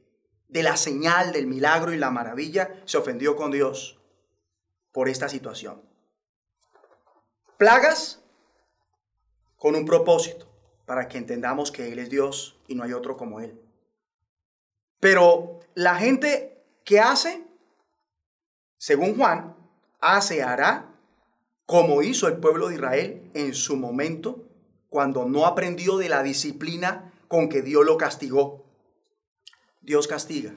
de 0.53 0.62
la 0.62 0.77
señal 0.77 1.33
del 1.33 1.47
milagro 1.47 1.93
y 1.93 1.99
la 1.99 2.11
maravilla, 2.11 2.83
se 2.85 2.99
ofendió 2.99 3.37
con 3.37 3.51
Dios 3.51 3.99
por 4.93 5.09
esta 5.09 5.29
situación. 5.29 5.83
Plagas 7.57 8.23
con 9.57 9.75
un 9.75 9.87
propósito, 9.87 10.47
para 10.85 11.09
que 11.09 11.17
entendamos 11.17 11.71
que 11.71 11.91
Él 11.91 11.99
es 11.99 12.11
Dios 12.11 12.61
y 12.69 12.75
no 12.75 12.83
hay 12.83 12.93
otro 12.93 13.17
como 13.17 13.41
Él. 13.41 13.59
Pero 15.01 15.61
la 15.75 15.95
gente 15.95 16.62
que 16.85 17.01
hace, 17.01 17.47
según 18.77 19.17
Juan, 19.17 19.57
hace, 20.01 20.43
hará, 20.43 20.95
como 21.65 22.03
hizo 22.03 22.29
el 22.29 22.37
pueblo 22.37 22.69
de 22.69 22.75
Israel 22.75 23.31
en 23.33 23.55
su 23.55 23.77
momento, 23.77 24.45
cuando 24.91 25.25
no 25.25 25.47
aprendió 25.47 25.97
de 25.97 26.11
la 26.11 26.23
disciplina 26.23 27.11
con 27.29 27.49
que 27.49 27.62
Dios 27.62 27.87
lo 27.87 27.97
castigó. 27.97 28.62
Dios 29.83 30.07
castiga. 30.07 30.55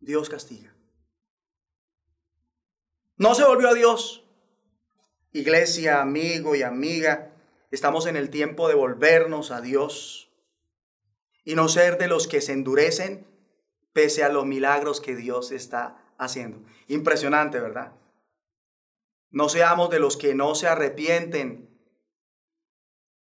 Dios 0.00 0.28
castiga. 0.28 0.74
No 3.16 3.34
se 3.34 3.44
volvió 3.44 3.68
a 3.68 3.74
Dios. 3.74 4.24
Iglesia, 5.32 6.00
amigo 6.00 6.56
y 6.56 6.62
amiga, 6.62 7.32
estamos 7.70 8.06
en 8.06 8.16
el 8.16 8.30
tiempo 8.30 8.68
de 8.68 8.74
volvernos 8.74 9.50
a 9.50 9.60
Dios 9.60 10.30
y 11.44 11.54
no 11.54 11.68
ser 11.68 11.98
de 11.98 12.08
los 12.08 12.26
que 12.26 12.40
se 12.40 12.52
endurecen 12.52 13.26
pese 13.92 14.24
a 14.24 14.28
los 14.28 14.46
milagros 14.46 15.00
que 15.00 15.14
Dios 15.14 15.52
está 15.52 16.14
haciendo. 16.18 16.62
Impresionante, 16.88 17.60
¿verdad? 17.60 17.92
No 19.30 19.48
seamos 19.48 19.90
de 19.90 20.00
los 20.00 20.16
que 20.16 20.34
no 20.34 20.54
se 20.54 20.66
arrepienten, 20.66 21.68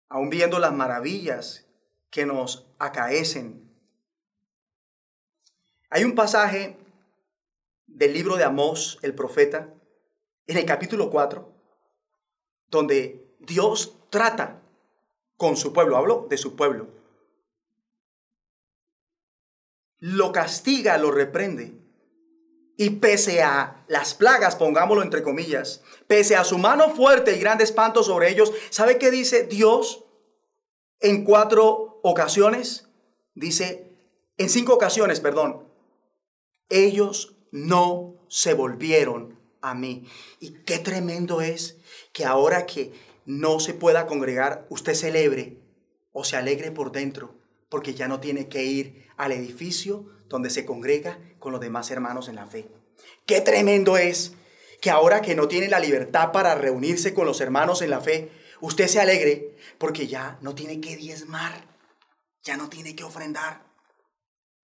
aun 0.10 0.30
viendo 0.30 0.60
las 0.60 0.74
maravillas 0.74 1.63
que 2.14 2.28
nos 2.28 2.68
acaecen. 2.78 3.68
Hay 5.90 6.04
un 6.04 6.14
pasaje 6.14 6.78
del 7.88 8.14
libro 8.14 8.36
de 8.36 8.44
Amós, 8.44 9.00
el 9.02 9.16
profeta, 9.16 9.74
en 10.46 10.58
el 10.58 10.66
capítulo 10.66 11.10
4, 11.10 11.52
donde 12.68 13.36
Dios 13.40 13.98
trata 14.12 14.62
con 15.38 15.58
su 15.58 15.74
pueblo, 15.74 15.98
hablo 15.98 16.28
de 16.30 16.38
su 16.38 16.56
pueblo, 16.56 16.88
lo 19.98 20.32
castiga, 20.32 21.00
lo 21.00 21.10
reprende, 21.10 21.74
y 22.78 22.92
pese 22.92 23.42
a 23.42 23.84
las 23.88 24.14
plagas, 24.14 24.56
pongámoslo 24.56 25.02
entre 25.02 25.24
comillas, 25.24 25.82
pese 26.06 26.36
a 26.36 26.44
su 26.44 26.60
mano 26.60 26.92
fuerte 26.92 27.36
y 27.36 27.40
grande 27.40 27.64
espanto 27.64 28.04
sobre 28.04 28.30
ellos, 28.30 28.54
¿sabe 28.70 29.00
qué 29.00 29.10
dice 29.10 29.48
Dios 29.48 30.03
en 31.04 31.26
cuatro 31.26 32.00
ocasiones? 32.02 32.88
Dice, 33.36 33.92
en 34.38 34.50
cinco 34.50 34.74
ocasiones, 34.74 35.20
perdón, 35.20 35.68
ellos 36.70 37.36
no 37.52 38.16
se 38.30 38.56
volvieron 38.56 39.38
a 39.62 39.76
mí. 39.76 40.08
Y 40.40 40.54
qué 40.64 40.80
tremendo 40.80 41.42
es 41.42 41.78
que 42.14 42.26
ahora 42.26 42.66
que 42.66 42.94
no 43.26 43.60
se 43.60 43.74
pueda 43.74 44.08
congregar, 44.08 44.66
usted 44.70 44.96
celebre 44.96 45.58
o 46.14 46.24
se 46.24 46.38
alegre 46.38 46.72
por 46.72 46.92
dentro, 46.92 47.36
porque 47.70 47.94
ya 47.94 48.08
no 48.08 48.20
tiene 48.20 48.48
que 48.48 48.64
ir 48.64 49.08
al 49.18 49.34
edificio 49.34 50.10
donde 50.30 50.50
se 50.50 50.66
congrega 50.66 51.20
con 51.40 51.52
los 51.52 51.62
demás 51.62 51.92
hermanos 51.92 52.30
en 52.30 52.36
la 52.36 52.48
fe. 52.48 52.68
Qué 53.26 53.42
tremendo 53.42 53.98
es 53.98 54.34
que 54.82 54.90
ahora 54.90 55.22
que 55.22 55.36
no 55.36 55.48
tiene 55.48 55.68
la 55.68 55.80
libertad 55.80 56.32
para 56.32 56.56
reunirse 56.56 57.14
con 57.14 57.26
los 57.26 57.42
hermanos 57.42 57.82
en 57.82 57.90
la 57.90 58.00
fe, 58.00 58.32
usted 58.64 58.88
se 58.88 59.02
alegre 59.02 59.58
porque 59.78 60.08
ya 60.08 60.38
no 60.42 60.56
tiene 60.56 60.80
que 60.80 60.96
diezmar, 60.96 61.52
ya 62.44 62.56
no 62.56 62.70
tiene 62.70 62.96
que 62.96 63.04
ofrendar. 63.04 63.62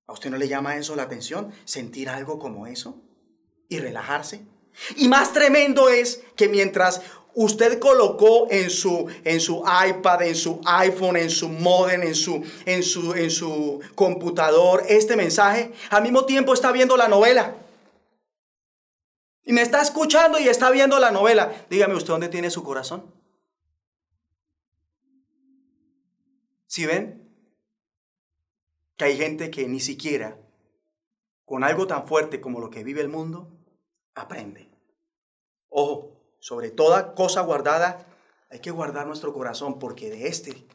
¿A 0.07 0.13
usted 0.13 0.29
no 0.29 0.38
le 0.38 0.47
llama 0.47 0.77
eso 0.77 0.95
la 0.95 1.03
atención? 1.03 1.51
¿Sentir 1.65 2.07
algo 2.09 2.39
como 2.39 2.65
eso? 2.65 3.01
¿Y 3.67 3.79
relajarse? 3.79 4.41
Y 4.95 5.09
más 5.09 5.33
tremendo 5.33 5.89
es 5.89 6.23
que 6.38 6.47
mientras 6.47 7.01
usted 7.35 7.77
colocó 7.79 8.47
en 8.49 8.69
su, 8.69 9.07
en 9.25 9.41
su 9.41 9.63
iPad, 9.88 10.21
en 10.23 10.35
su 10.35 10.62
iPhone, 10.65 11.17
en 11.17 11.29
su 11.29 11.49
modem, 11.49 12.01
en 12.03 12.15
su, 12.15 12.41
en, 12.65 12.83
su, 12.83 13.13
en 13.13 13.29
su 13.29 13.81
computador 13.95 14.85
este 14.88 15.17
mensaje, 15.17 15.73
al 15.89 16.03
mismo 16.03 16.25
tiempo 16.25 16.53
está 16.53 16.71
viendo 16.71 16.95
la 16.95 17.09
novela. 17.09 17.53
Y 19.43 19.51
me 19.51 19.62
está 19.62 19.81
escuchando 19.81 20.39
y 20.39 20.47
está 20.47 20.71
viendo 20.71 20.99
la 20.99 21.12
novela. 21.12 21.65
Dígame 21.69 21.95
usted 21.95 22.13
dónde 22.13 22.29
tiene 22.29 22.49
su 22.49 22.63
corazón. 22.63 23.18
¿Sí 26.69 26.86
ven? 26.86 27.19
que 28.95 29.05
hay 29.05 29.17
gente 29.17 29.49
que 29.49 29.65
ni 29.69 29.79
siquiera 29.79 30.38
con 31.45 31.63
algo 31.63 31.88
tan 31.88 32.05
fuerte 32.05 32.41
como 32.41 32.60
lo 32.60 32.69
que 32.69 32.84
vive 32.84 32.99
el 32.99 33.08
mundo, 33.08 33.49
aprende. 34.13 34.69
Ojo, 35.69 36.36
sobre 36.39 36.69
toda 36.69 37.15
cosa 37.15 37.41
guardada, 37.41 38.05
hay 38.51 38.60
que 38.60 38.71
guardar 38.71 39.08
nuestro 39.08 39.34
corazón 39.34 39.79
porque 39.79 40.10
de 40.10 40.27
este 40.27 40.67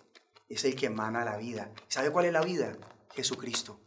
es 0.48 0.64
el 0.64 0.74
que 0.74 0.87
emana 0.87 1.22
la 1.22 1.37
vida. 1.37 1.70
¿Sabe 1.88 2.11
cuál 2.11 2.24
es 2.24 2.33
la 2.33 2.40
vida? 2.40 2.76
Jesucristo. 3.14 3.78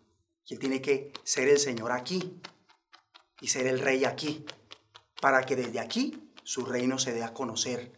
Que 0.46 0.56
tiene 0.56 0.84
que 0.84 1.12
ser 1.24 1.50
el 1.50 1.58
Señor 1.58 1.92
aquí 1.92 2.40
y 3.42 3.48
ser 3.48 3.66
el 3.66 3.80
Rey 3.80 4.06
aquí, 4.06 4.46
para 5.20 5.44
que 5.44 5.56
desde 5.56 5.80
aquí 5.80 6.32
su 6.44 6.64
reino 6.64 7.00
se 7.00 7.12
dé 7.12 7.24
a 7.24 7.34
conocer 7.34 7.92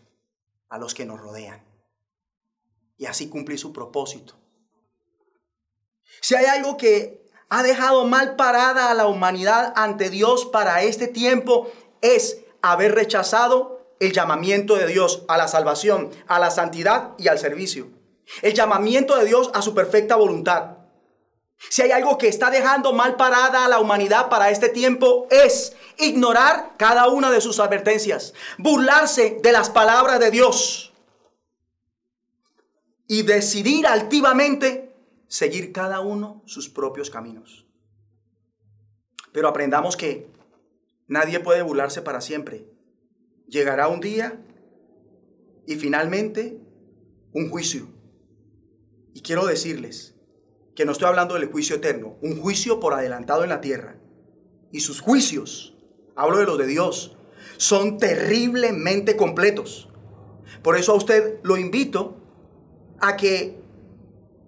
a 0.70 0.78
los 0.78 0.94
que 0.94 1.06
nos 1.06 1.20
rodean. 1.20 1.69
Y 3.00 3.08
así 3.08 3.30
cumplir 3.30 3.58
su 3.58 3.74
propósito 3.74 4.40
si 6.22 6.36
hay 6.36 6.46
algo 6.46 6.78
que 6.78 7.22
ha 7.50 7.64
dejado 7.64 8.06
mal 8.06 8.36
parada 8.36 8.92
a 8.92 8.94
la 8.94 9.08
humanidad 9.08 9.74
ante 9.76 10.10
Dios 10.10 10.46
para 10.46 10.84
este 10.84 11.08
tiempo, 11.08 11.72
es 12.02 12.42
haber 12.62 12.94
rechazado 12.94 13.96
el 14.00 14.14
llamamiento 14.14 14.76
de 14.76 14.88
Dios 14.88 15.24
a 15.28 15.38
la 15.38 15.48
salvación, 15.48 16.12
a 16.28 16.40
la 16.40 16.52
santidad 16.52 17.12
y 17.18 17.28
al 17.28 17.40
servicio. 17.40 17.90
El 18.42 18.54
llamamiento 18.54 19.16
de 19.18 19.26
Dios 19.26 19.50
a 19.54 19.62
su 19.62 19.74
perfecta 19.74 20.16
voluntad. 20.16 20.78
Si 21.70 21.82
hay 21.82 21.92
algo 21.92 22.18
que 22.18 22.28
está 22.28 22.50
dejando 22.50 22.94
mal 22.94 23.18
parada 23.18 23.66
a 23.66 23.68
la 23.68 23.80
humanidad 23.80 24.30
para 24.30 24.50
este 24.50 24.70
tiempo 24.70 25.28
es 25.30 25.76
ignorar 25.98 26.76
cada 26.78 27.08
una 27.08 27.32
de 27.32 27.42
sus 27.42 27.60
advertencias, 27.60 28.34
burlarse 28.58 29.40
de 29.42 29.52
las 29.52 29.70
palabras 29.70 30.20
de 30.20 30.32
Dios 30.32 30.89
y 33.12 33.24
decidir 33.24 33.88
altivamente 33.88 34.96
seguir 35.28 35.72
cada 35.74 36.00
uno 36.00 36.44
sus 36.46 36.70
propios 36.70 37.10
caminos. 37.10 37.66
Pero 39.34 39.48
aprendamos 39.48 39.98
que 39.98 40.30
nadie 41.08 41.40
puede 41.40 41.64
burlarse 41.64 42.04
para 42.04 42.22
siempre. 42.22 42.68
Llegará 43.48 43.88
un 43.88 44.00
día 44.00 44.40
y 45.66 45.76
finalmente 45.76 46.62
un 47.34 47.50
juicio. 47.50 47.88
Y 49.16 49.22
quiero 49.22 49.48
decirles 49.48 50.14
que 50.76 50.86
no 50.86 50.92
estoy 50.92 51.08
hablando 51.08 51.34
del 51.34 51.50
juicio 51.52 51.78
eterno, 51.78 52.16
un 52.22 52.40
juicio 52.40 52.80
por 52.80 52.94
adelantado 52.94 53.42
en 53.42 53.50
la 53.50 53.60
tierra. 53.60 54.00
Y 54.72 54.82
sus 54.82 55.02
juicios, 55.02 55.76
hablo 56.16 56.38
de 56.38 56.46
los 56.46 56.60
de 56.60 56.68
Dios, 56.68 57.18
son 57.58 57.98
terriblemente 57.98 59.18
completos. 59.18 59.90
Por 60.62 60.78
eso 60.78 60.92
a 60.92 60.96
usted 60.96 61.40
lo 61.42 61.58
invito 61.58 62.19
a 63.02 63.16
que 63.16 63.60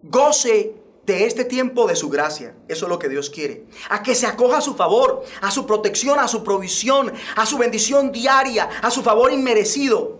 goce 0.04 0.76
de 1.06 1.26
este 1.26 1.46
tiempo 1.46 1.88
de 1.88 1.96
su 1.96 2.10
gracia. 2.10 2.56
Eso 2.68 2.86
es 2.86 2.90
lo 2.90 3.00
que 3.00 3.10
Dios 3.10 3.30
quiere. 3.30 3.66
A 3.90 4.04
que 4.04 4.16
se 4.16 4.28
acoja 4.28 4.58
a 4.58 4.62
su 4.62 4.76
favor, 4.76 5.24
a 5.42 5.52
su 5.52 5.66
protección, 5.66 6.20
a 6.20 6.28
su 6.28 6.44
provisión, 6.44 7.12
a 7.36 7.46
su 7.46 7.58
bendición 7.58 8.12
diaria, 8.12 8.70
a 8.82 8.92
su 8.92 9.02
favor 9.02 9.32
inmerecido. 9.32 10.20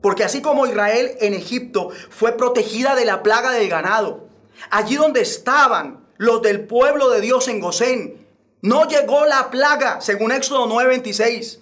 Porque 0.00 0.24
así 0.24 0.40
como 0.40 0.66
Israel 0.66 1.12
en 1.20 1.34
Egipto 1.34 1.90
fue 2.10 2.36
protegida 2.36 2.94
de 2.94 3.04
la 3.04 3.22
plaga 3.22 3.50
del 3.50 3.68
ganado, 3.68 4.28
allí 4.70 4.96
donde 4.96 5.22
estaban 5.22 6.06
los 6.16 6.42
del 6.42 6.66
pueblo 6.66 7.10
de 7.10 7.20
Dios 7.20 7.48
en 7.48 7.60
Gosén, 7.60 8.26
no 8.60 8.86
llegó 8.86 9.24
la 9.24 9.50
plaga, 9.50 10.00
según 10.00 10.32
Éxodo 10.32 10.66
9:26 10.66 11.60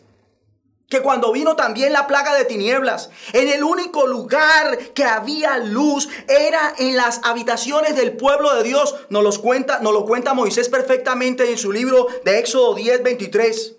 que 0.89 1.03
cuando 1.03 1.33
vino 1.33 1.57
también 1.57 1.93
la 1.93 2.07
plaga 2.07 2.35
de 2.35 2.45
tinieblas, 2.45 3.11
en 3.33 3.49
el 3.49 3.65
único 3.65 4.07
lugar 4.07 4.79
que 4.95 5.05
había 5.05 5.59
luz 5.59 6.09
era 6.29 6.75
en 6.79 6.97
las 6.97 7.21
habitaciones 7.25 7.97
del 7.97 8.17
pueblo 8.17 8.55
de 8.55 8.63
Dios. 8.63 8.95
Nos, 9.11 9.25
los 9.25 9.39
cuenta, 9.39 9.81
nos 9.81 9.93
lo 9.93 10.05
cuenta 10.05 10.35
Moisés 10.35 10.69
perfectamente 10.69 11.51
en 11.51 11.59
su 11.59 11.73
libro 11.73 12.07
de 12.25 12.39
Éxodo 12.39 12.75
10, 12.75 13.03
23. 13.03 13.77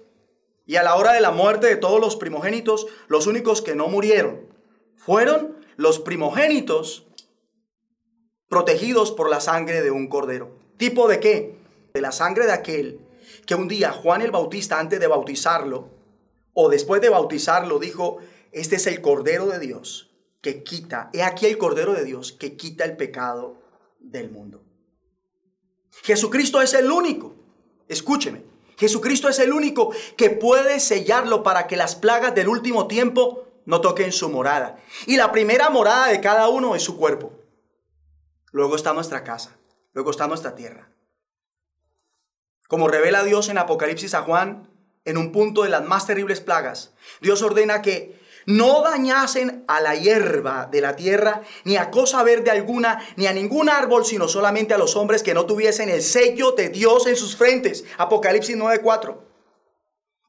Y 0.65 0.75
a 0.75 0.83
la 0.83 0.95
hora 0.95 1.13
de 1.13 1.21
la 1.21 1.31
muerte 1.31 1.67
de 1.67 1.77
todos 1.77 2.01
los 2.01 2.17
primogénitos, 2.17 2.87
los 3.07 3.25
únicos 3.25 3.61
que 3.61 3.75
no 3.75 3.87
murieron 3.87 4.53
fueron 4.97 5.55
los 5.77 5.99
primogénitos 5.99 7.05
protegidos 8.49 9.13
por 9.13 9.29
la 9.29 9.39
sangre 9.39 9.81
de 9.81 9.91
un 9.91 10.09
cordero. 10.09 10.57
¿Tipo 10.77 11.07
de 11.07 11.21
qué? 11.21 11.57
De 11.93 12.01
la 12.01 12.11
sangre 12.11 12.45
de 12.45 12.51
aquel 12.51 12.99
que 13.45 13.55
un 13.55 13.69
día 13.69 13.91
Juan 13.91 14.21
el 14.21 14.31
Bautista, 14.31 14.77
antes 14.77 14.99
de 14.99 15.07
bautizarlo, 15.07 15.96
o 16.59 16.69
después 16.69 17.01
de 17.01 17.09
bautizarlo, 17.09 17.77
dijo, 17.77 18.17
este 18.51 18.77
es 18.77 18.87
el 18.87 18.99
Cordero 18.99 19.45
de 19.45 19.59
Dios 19.59 20.09
que 20.41 20.63
quita, 20.63 21.11
he 21.13 21.21
aquí 21.21 21.45
el 21.45 21.59
Cordero 21.59 21.93
de 21.93 22.03
Dios 22.03 22.31
que 22.31 22.57
quita 22.57 22.83
el 22.83 22.97
pecado 22.97 23.61
del 23.99 24.31
mundo. 24.31 24.63
Jesucristo 26.01 26.59
es 26.63 26.73
el 26.73 26.91
único, 26.91 27.35
escúcheme, 27.87 28.43
Jesucristo 28.75 29.29
es 29.29 29.37
el 29.37 29.53
único 29.53 29.91
que 30.17 30.31
puede 30.31 30.79
sellarlo 30.79 31.43
para 31.43 31.67
que 31.67 31.77
las 31.77 31.95
plagas 31.95 32.33
del 32.33 32.47
último 32.47 32.87
tiempo 32.87 33.45
no 33.65 33.79
toquen 33.81 34.11
su 34.11 34.27
morada. 34.29 34.79
Y 35.05 35.17
la 35.17 35.31
primera 35.31 35.69
morada 35.69 36.07
de 36.07 36.21
cada 36.21 36.49
uno 36.49 36.75
es 36.75 36.81
su 36.81 36.97
cuerpo. 36.97 37.33
Luego 38.51 38.75
está 38.75 38.93
nuestra 38.93 39.23
casa, 39.23 39.55
luego 39.93 40.09
está 40.09 40.25
nuestra 40.25 40.55
tierra. 40.55 40.89
Como 42.67 42.87
revela 42.87 43.23
Dios 43.23 43.47
en 43.49 43.59
Apocalipsis 43.59 44.15
a 44.15 44.23
Juan, 44.23 44.67
en 45.07 45.17
un 45.17 45.31
punto 45.31 45.63
de 45.63 45.69
las 45.69 45.83
más 45.83 46.05
terribles 46.05 46.41
plagas, 46.41 46.91
Dios 47.21 47.41
ordena 47.41 47.81
que 47.81 48.19
no 48.47 48.81
dañasen 48.81 49.65
a 49.67 49.81
la 49.81 49.95
hierba 49.95 50.69
de 50.71 50.79
la 50.79 50.95
tierra, 50.95 51.41
ni 51.65 51.75
a 51.75 51.91
cosa 51.91 52.23
verde 52.23 52.49
alguna, 52.49 53.05
ni 53.17 53.27
a 53.27 53.33
ningún 53.33 53.67
árbol, 53.67 54.05
sino 54.05 54.29
solamente 54.29 54.73
a 54.73 54.77
los 54.77 54.95
hombres 54.95 55.21
que 55.21 55.33
no 55.33 55.45
tuviesen 55.45 55.89
el 55.89 56.01
sello 56.01 56.51
de 56.51 56.69
Dios 56.69 57.07
en 57.07 57.17
sus 57.17 57.35
frentes. 57.35 57.83
Apocalipsis 57.97 58.55
9:4. 58.55 59.27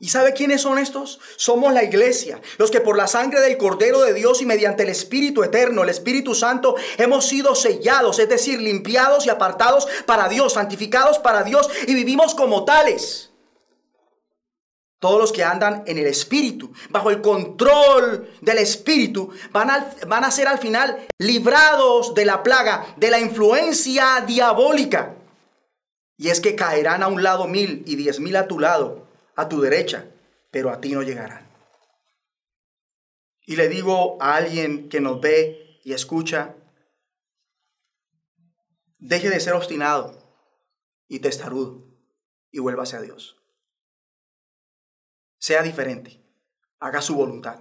¿Y 0.01 0.09
sabe 0.09 0.33
quiénes 0.33 0.63
son 0.63 0.79
estos? 0.79 1.19
Somos 1.37 1.73
la 1.73 1.83
iglesia, 1.85 2.41
los 2.57 2.71
que 2.71 2.81
por 2.81 2.97
la 2.97 3.09
sangre 3.09 3.41
del 3.41 3.57
Cordero 3.57 4.01
de 4.03 4.15
Dios 4.15 4.43
y 4.43 4.47
mediante 4.47 4.85
el 4.85 4.89
Espíritu 4.91 5.43
Eterno, 5.43 5.83
el 5.83 5.89
Espíritu 5.89 6.37
Santo, 6.37 6.77
hemos 6.99 7.27
sido 7.27 7.57
sellados, 7.57 8.21
es 8.21 8.29
decir, 8.29 8.61
limpiados 8.61 9.27
y 9.27 9.31
apartados 9.31 9.89
para 10.07 10.29
Dios, 10.29 10.55
santificados 10.55 11.19
para 11.19 11.43
Dios 11.43 11.69
y 11.87 11.95
vivimos 11.95 12.35
como 12.35 12.65
tales. 12.65 13.28
Todos 14.99 15.21
los 15.21 15.33
que 15.33 15.45
andan 15.45 15.85
en 15.87 15.97
el 15.99 16.07
Espíritu, 16.07 16.73
bajo 16.91 17.11
el 17.11 17.21
control 17.21 18.31
del 18.41 18.59
Espíritu, 18.59 19.31
van 19.53 19.71
a, 19.71 19.95
van 20.09 20.25
a 20.25 20.31
ser 20.31 20.49
al 20.49 20.59
final 20.59 21.07
librados 21.19 22.15
de 22.15 22.25
la 22.25 22.43
plaga, 22.43 22.95
de 22.97 23.11
la 23.11 23.21
influencia 23.21 24.25
diabólica. 24.27 25.15
Y 26.17 26.31
es 26.31 26.41
que 26.41 26.57
caerán 26.57 27.05
a 27.05 27.09
un 27.09 27.23
lado 27.23 27.47
mil 27.47 27.85
y 27.87 27.95
diez 27.95 28.19
mil 28.19 28.35
a 28.35 28.49
tu 28.49 28.59
lado, 28.59 29.07
a 29.37 29.49
tu 29.49 29.61
derecha, 29.61 30.07
pero 30.51 30.71
a 30.71 30.81
ti 30.81 30.93
no 30.93 31.03
llegarán. 31.03 31.49
Y 33.47 33.55
le 33.55 33.69
digo 33.69 34.21
a 34.21 34.35
alguien 34.35 34.89
que 34.89 35.01
nos 35.01 35.21
ve 35.21 35.79
y 35.85 35.93
escucha, 35.93 36.57
deje 38.99 39.31
de 39.31 39.39
ser 39.39 39.53
obstinado 39.53 40.19
y 41.07 41.21
testarudo 41.21 41.87
y 42.51 42.59
vuélvase 42.59 42.97
a 42.97 43.01
Dios 43.01 43.38
sea 45.39 45.63
diferente, 45.63 46.21
haga 46.81 47.01
su 47.01 47.15
voluntad. 47.15 47.61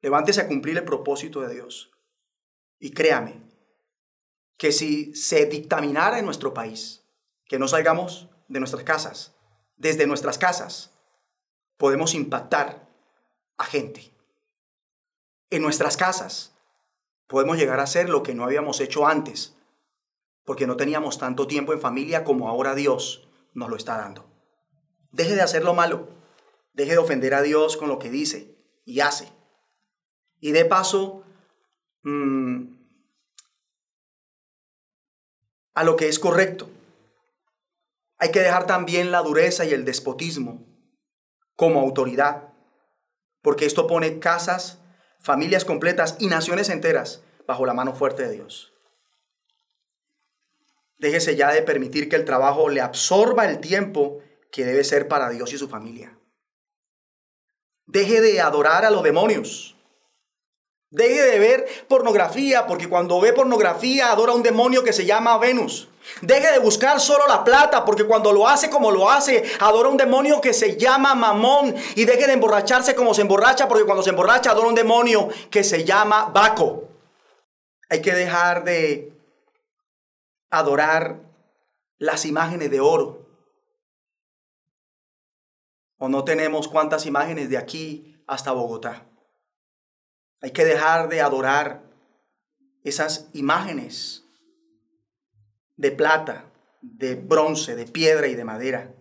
Levántese 0.00 0.40
a 0.40 0.48
cumplir 0.48 0.76
el 0.76 0.84
propósito 0.84 1.40
de 1.40 1.54
Dios. 1.54 1.92
Y 2.78 2.90
créame 2.90 3.40
que 4.56 4.72
si 4.72 5.14
se 5.14 5.46
dictaminara 5.46 6.18
en 6.18 6.24
nuestro 6.24 6.52
país 6.52 7.04
que 7.46 7.58
no 7.58 7.68
salgamos 7.68 8.28
de 8.48 8.58
nuestras 8.58 8.82
casas, 8.82 9.34
desde 9.76 10.06
nuestras 10.06 10.38
casas, 10.38 10.92
podemos 11.76 12.14
impactar 12.14 12.88
a 13.56 13.64
gente. 13.64 14.12
En 15.50 15.62
nuestras 15.62 15.96
casas 15.96 16.56
podemos 17.26 17.56
llegar 17.56 17.80
a 17.80 17.84
hacer 17.84 18.08
lo 18.08 18.22
que 18.22 18.34
no 18.34 18.44
habíamos 18.44 18.80
hecho 18.80 19.06
antes, 19.06 19.56
porque 20.44 20.66
no 20.66 20.76
teníamos 20.76 21.18
tanto 21.18 21.46
tiempo 21.46 21.72
en 21.72 21.80
familia 21.80 22.24
como 22.24 22.48
ahora 22.48 22.74
Dios 22.74 23.28
nos 23.54 23.68
lo 23.68 23.76
está 23.76 23.96
dando. 23.96 24.28
Deje 25.12 25.34
de 25.34 25.42
hacer 25.42 25.64
lo 25.64 25.74
malo 25.74 26.21
Deje 26.72 26.92
de 26.92 26.98
ofender 26.98 27.34
a 27.34 27.42
Dios 27.42 27.76
con 27.76 27.88
lo 27.88 27.98
que 27.98 28.10
dice 28.10 28.56
y 28.84 29.00
hace. 29.00 29.28
Y 30.40 30.52
de 30.52 30.64
paso, 30.64 31.24
mm, 32.02 32.74
a 35.74 35.84
lo 35.84 35.96
que 35.96 36.08
es 36.08 36.18
correcto. 36.18 36.68
Hay 38.18 38.30
que 38.30 38.40
dejar 38.40 38.66
también 38.66 39.10
la 39.10 39.22
dureza 39.22 39.64
y 39.64 39.72
el 39.72 39.84
despotismo 39.84 40.66
como 41.56 41.80
autoridad, 41.80 42.52
porque 43.42 43.66
esto 43.66 43.86
pone 43.86 44.18
casas, 44.18 44.78
familias 45.20 45.64
completas 45.64 46.16
y 46.18 46.26
naciones 46.26 46.68
enteras 46.68 47.22
bajo 47.46 47.66
la 47.66 47.74
mano 47.74 47.94
fuerte 47.94 48.26
de 48.26 48.32
Dios. 48.32 48.72
Déjese 50.98 51.34
ya 51.34 51.52
de 51.52 51.62
permitir 51.62 52.08
que 52.08 52.16
el 52.16 52.24
trabajo 52.24 52.68
le 52.68 52.80
absorba 52.80 53.48
el 53.48 53.58
tiempo 53.58 54.20
que 54.52 54.64
debe 54.64 54.84
ser 54.84 55.08
para 55.08 55.30
Dios 55.30 55.52
y 55.52 55.58
su 55.58 55.68
familia. 55.68 56.16
Deje 57.86 58.20
de 58.20 58.40
adorar 58.40 58.84
a 58.84 58.90
los 58.90 59.02
demonios. 59.02 59.76
Deje 60.90 61.22
de 61.22 61.38
ver 61.38 61.66
pornografía, 61.88 62.66
porque 62.66 62.88
cuando 62.88 63.18
ve 63.18 63.32
pornografía 63.32 64.12
adora 64.12 64.32
a 64.32 64.34
un 64.34 64.42
demonio 64.42 64.84
que 64.84 64.92
se 64.92 65.06
llama 65.06 65.38
Venus. 65.38 65.88
Deje 66.20 66.52
de 66.52 66.58
buscar 66.58 67.00
solo 67.00 67.26
la 67.26 67.44
plata, 67.44 67.84
porque 67.84 68.04
cuando 68.04 68.30
lo 68.30 68.46
hace 68.46 68.68
como 68.68 68.90
lo 68.90 69.10
hace, 69.10 69.42
adora 69.60 69.88
a 69.88 69.92
un 69.92 69.96
demonio 69.96 70.40
que 70.40 70.52
se 70.52 70.76
llama 70.76 71.14
Mamón. 71.14 71.74
Y 71.94 72.04
deje 72.04 72.26
de 72.26 72.34
emborracharse 72.34 72.94
como 72.94 73.14
se 73.14 73.22
emborracha, 73.22 73.68
porque 73.68 73.84
cuando 73.84 74.02
se 74.02 74.10
emborracha 74.10 74.50
adora 74.50 74.66
a 74.66 74.68
un 74.68 74.74
demonio 74.74 75.28
que 75.50 75.64
se 75.64 75.84
llama 75.84 76.26
Baco. 76.26 76.88
Hay 77.88 78.02
que 78.02 78.12
dejar 78.12 78.64
de 78.64 79.12
adorar 80.50 81.20
las 81.98 82.26
imágenes 82.26 82.70
de 82.70 82.80
oro 82.80 83.21
o 86.02 86.08
no 86.08 86.24
tenemos 86.24 86.66
cuántas 86.66 87.06
imágenes 87.06 87.48
de 87.48 87.56
aquí 87.56 88.20
hasta 88.26 88.50
Bogotá. 88.50 89.06
Hay 90.40 90.50
que 90.50 90.64
dejar 90.64 91.08
de 91.08 91.20
adorar 91.20 91.84
esas 92.82 93.28
imágenes 93.34 94.24
de 95.76 95.92
plata, 95.92 96.46
de 96.80 97.14
bronce, 97.14 97.76
de 97.76 97.86
piedra 97.86 98.26
y 98.26 98.34
de 98.34 98.42
madera, 98.42 98.92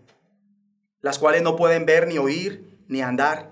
las 0.99 1.17
cuales 1.17 1.41
no 1.41 1.55
pueden 1.55 1.87
ver 1.87 2.07
ni 2.07 2.19
oír 2.19 2.85
ni 2.87 3.01
andar. 3.01 3.51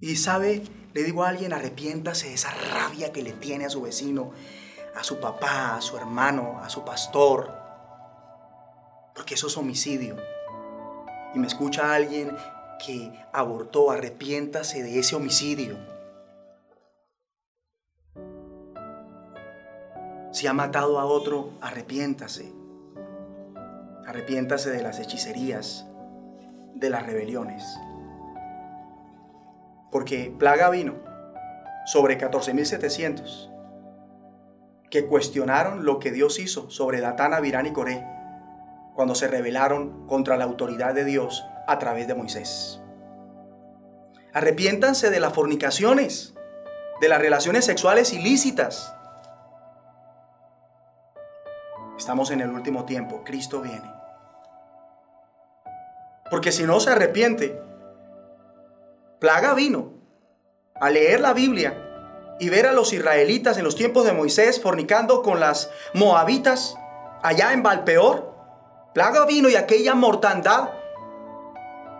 Y 0.00 0.14
sabe, 0.14 0.62
le 0.94 1.02
digo 1.02 1.24
a 1.24 1.30
alguien, 1.30 1.52
arrepiéntase 1.52 2.28
de 2.28 2.34
esa 2.34 2.52
rabia 2.52 3.10
que 3.10 3.24
le 3.24 3.32
tiene 3.32 3.64
a 3.64 3.70
su 3.70 3.82
vecino, 3.82 4.30
a 4.94 5.02
su 5.02 5.18
papá, 5.18 5.78
a 5.78 5.80
su 5.80 5.96
hermano, 5.96 6.60
a 6.62 6.70
su 6.70 6.84
pastor, 6.84 7.52
porque 9.16 9.34
eso 9.34 9.48
es 9.48 9.56
homicidio 9.56 10.35
y 11.36 11.38
me 11.38 11.46
escucha 11.48 11.94
alguien 11.94 12.34
que 12.82 13.12
abortó, 13.30 13.90
arrepiéntase 13.90 14.82
de 14.82 14.98
ese 14.98 15.16
homicidio. 15.16 15.76
Si 20.32 20.46
ha 20.46 20.54
matado 20.54 20.98
a 20.98 21.04
otro, 21.04 21.50
arrepiéntase. 21.60 22.50
Arrepiéntase 24.06 24.70
de 24.70 24.82
las 24.82 24.98
hechicerías, 24.98 25.86
de 26.74 26.88
las 26.88 27.04
rebeliones. 27.04 27.62
Porque 29.92 30.34
plaga 30.38 30.70
vino 30.70 30.94
sobre 31.84 32.18
14.700 32.18 33.52
que 34.88 35.04
cuestionaron 35.04 35.84
lo 35.84 35.98
que 35.98 36.12
Dios 36.12 36.38
hizo 36.38 36.70
sobre 36.70 37.02
Datán, 37.02 37.34
Abirán 37.34 37.66
y 37.66 37.72
Coré 37.72 38.15
cuando 38.96 39.14
se 39.14 39.28
rebelaron 39.28 40.06
contra 40.08 40.38
la 40.38 40.44
autoridad 40.44 40.94
de 40.94 41.04
Dios 41.04 41.44
a 41.68 41.78
través 41.78 42.08
de 42.08 42.14
Moisés. 42.14 42.80
Arrepiéntanse 44.32 45.10
de 45.10 45.20
las 45.20 45.34
fornicaciones, 45.34 46.34
de 47.00 47.08
las 47.08 47.20
relaciones 47.20 47.66
sexuales 47.66 48.12
ilícitas. 48.14 48.94
Estamos 51.98 52.30
en 52.30 52.40
el 52.40 52.50
último 52.50 52.86
tiempo, 52.86 53.22
Cristo 53.22 53.60
viene. 53.60 53.92
Porque 56.30 56.50
si 56.50 56.64
no 56.64 56.80
se 56.80 56.90
arrepiente, 56.90 57.60
plaga 59.20 59.54
vino 59.54 59.92
a 60.80 60.90
leer 60.90 61.20
la 61.20 61.34
Biblia 61.34 61.82
y 62.40 62.48
ver 62.48 62.66
a 62.66 62.72
los 62.72 62.92
israelitas 62.92 63.58
en 63.58 63.64
los 63.64 63.76
tiempos 63.76 64.04
de 64.04 64.12
Moisés 64.12 64.60
fornicando 64.60 65.22
con 65.22 65.38
las 65.38 65.70
moabitas 65.94 66.76
allá 67.22 67.52
en 67.52 67.62
Valpeor 67.62 68.25
plaga 68.96 69.26
vino 69.26 69.50
y 69.50 69.56
aquella 69.56 69.94
mortandad 69.94 70.70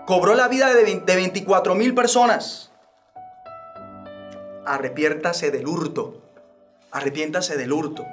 cobró 0.06 0.34
la 0.34 0.48
vida 0.48 0.72
de 0.72 1.02
24 1.04 1.74
mil 1.74 1.94
personas. 1.94 2.72
Arrepiéntase 4.64 5.50
del 5.50 5.66
hurto. 5.66 6.22
Arrepiéntase 6.90 7.58
del 7.58 7.70
hurto. 7.70 8.06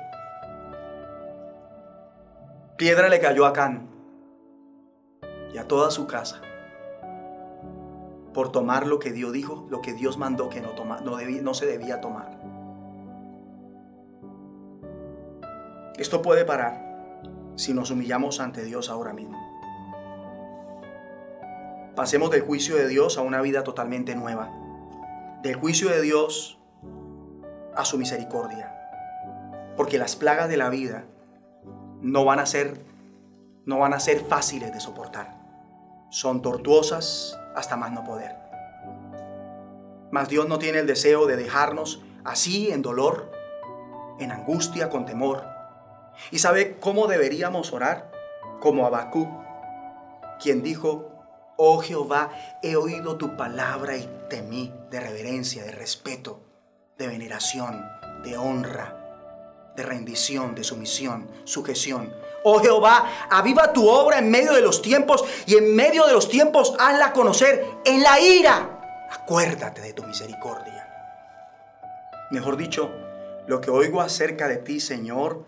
Piedra 2.75 3.07
le 3.07 3.21
cayó 3.21 3.45
a 3.45 3.53
Can 3.53 3.88
y 5.53 5.57
a 5.57 5.65
toda 5.65 5.89
su 5.89 6.05
casa 6.05 6.41
por 8.34 8.51
tomar 8.51 8.86
lo 8.86 8.99
que 8.99 9.13
Dios 9.13 9.31
dijo, 9.31 9.65
lo 9.69 9.81
que 9.81 9.93
Dios 9.93 10.17
mandó 10.17 10.49
que 10.49 10.59
no, 10.59 10.73
no, 10.73 11.17
no 11.21 11.53
se 11.53 11.65
debía 11.65 12.01
tomar. 12.01 12.38
Esto 15.97 16.21
puede 16.21 16.43
parar 16.43 16.93
si 17.56 17.74
nos 17.74 17.91
humillamos 17.91 18.39
ante 18.39 18.64
Dios 18.64 18.89
ahora 18.89 19.14
mismo. 19.14 19.38
Pasemos 21.95 22.32
del 22.32 22.41
juicio 22.41 22.76
de 22.76 22.88
Dios 22.88 23.18
a 23.18 23.22
una 23.22 23.41
vida 23.41 23.64
totalmente 23.64 24.16
nueva. 24.16 24.49
Del 25.43 25.56
juicio 25.56 25.89
de 25.89 26.01
Dios 26.01 26.58
a 27.76 27.86
su 27.86 27.97
misericordia. 27.97 28.74
Porque 29.78 29.97
las 29.97 30.16
plagas 30.16 30.49
de 30.49 30.58
la 30.58 30.70
vida 30.70 31.06
no 32.01 32.26
van 32.26 32.39
a 32.39 32.45
ser 32.45 32.93
no 33.66 33.80
van 33.80 33.93
a 33.93 33.99
ser 33.99 34.20
fáciles 34.20 34.74
de 34.74 34.80
soportar. 34.80 35.38
Son 36.10 36.41
tortuosas 36.41 37.39
hasta 37.56 37.78
más 37.78 37.91
no 37.91 38.04
poder. 38.04 38.36
Mas 40.12 40.28
Dios 40.28 40.47
no 40.47 40.60
tiene 40.60 40.80
el 40.80 40.88
deseo 40.88 41.26
de 41.28 41.38
dejarnos 41.38 42.01
así 42.24 42.72
en 42.72 42.82
dolor, 42.82 43.32
en 44.20 44.32
angustia, 44.32 44.89
con 44.89 45.06
temor. 45.06 45.53
¿Y 46.32 46.39
sabe 46.39 46.78
cómo 46.80 47.07
deberíamos 47.07 47.74
orar? 47.74 48.11
Como 48.59 48.86
Abacú, 48.86 49.28
quien 50.41 50.64
dijo, 50.64 51.09
Oh 51.57 51.80
Jehová, 51.80 52.32
he 52.61 52.76
oído 52.76 53.18
tu 53.18 53.36
palabra 53.38 53.95
y 53.97 54.09
temí 54.30 54.74
de 54.89 54.99
reverencia, 54.99 55.64
de 55.64 55.72
respeto, 55.72 56.39
de 56.97 57.07
veneración, 57.07 57.86
de 58.24 58.38
honra, 58.38 59.72
de 59.76 59.84
rendición, 59.84 60.55
de 60.55 60.64
sumisión, 60.64 61.30
sujeción. 61.43 62.14
Oh 62.43 62.59
Jehová, 62.59 63.28
aviva 63.30 63.74
tu 63.74 63.88
obra 63.88 64.20
en 64.20 64.32
medio 64.32 64.53
de 64.53 64.61
los 64.61 64.82
tiempos 64.82 65.24
y 65.45 65.55
en 65.55 65.76
medio 65.76 66.05
de 66.07 66.14
los 66.14 66.30
tiempos 66.30 66.74
hazla 66.80 67.14
conocer 67.14 67.66
en 67.86 68.01
la 68.01 68.20
ira 68.20 68.74
acuérdate 69.14 69.82
de 69.82 69.93
tu 69.93 70.03
misericordia. 70.03 70.89
Mejor 72.32 72.57
dicho, 72.57 72.91
lo 73.47 73.61
que 73.61 73.70
oigo 73.70 74.01
acerca 74.01 74.47
de 74.47 74.57
ti, 74.57 74.80
Señor, 74.80 75.45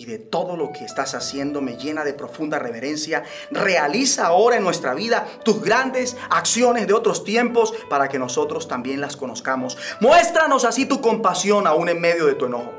y 0.00 0.06
de 0.06 0.16
todo 0.16 0.56
lo 0.56 0.72
que 0.72 0.86
estás 0.86 1.14
haciendo 1.14 1.60
me 1.60 1.76
llena 1.76 2.04
de 2.04 2.14
profunda 2.14 2.58
reverencia. 2.58 3.22
Realiza 3.50 4.28
ahora 4.28 4.56
en 4.56 4.64
nuestra 4.64 4.94
vida 4.94 5.26
tus 5.44 5.60
grandes 5.60 6.16
acciones 6.30 6.86
de 6.86 6.94
otros 6.94 7.22
tiempos 7.22 7.74
para 7.90 8.08
que 8.08 8.18
nosotros 8.18 8.66
también 8.66 9.02
las 9.02 9.18
conozcamos. 9.18 9.76
Muéstranos 10.00 10.64
así 10.64 10.86
tu 10.86 11.02
compasión 11.02 11.66
aún 11.66 11.90
en 11.90 12.00
medio 12.00 12.24
de 12.24 12.34
tu 12.34 12.46
enojo. 12.46 12.72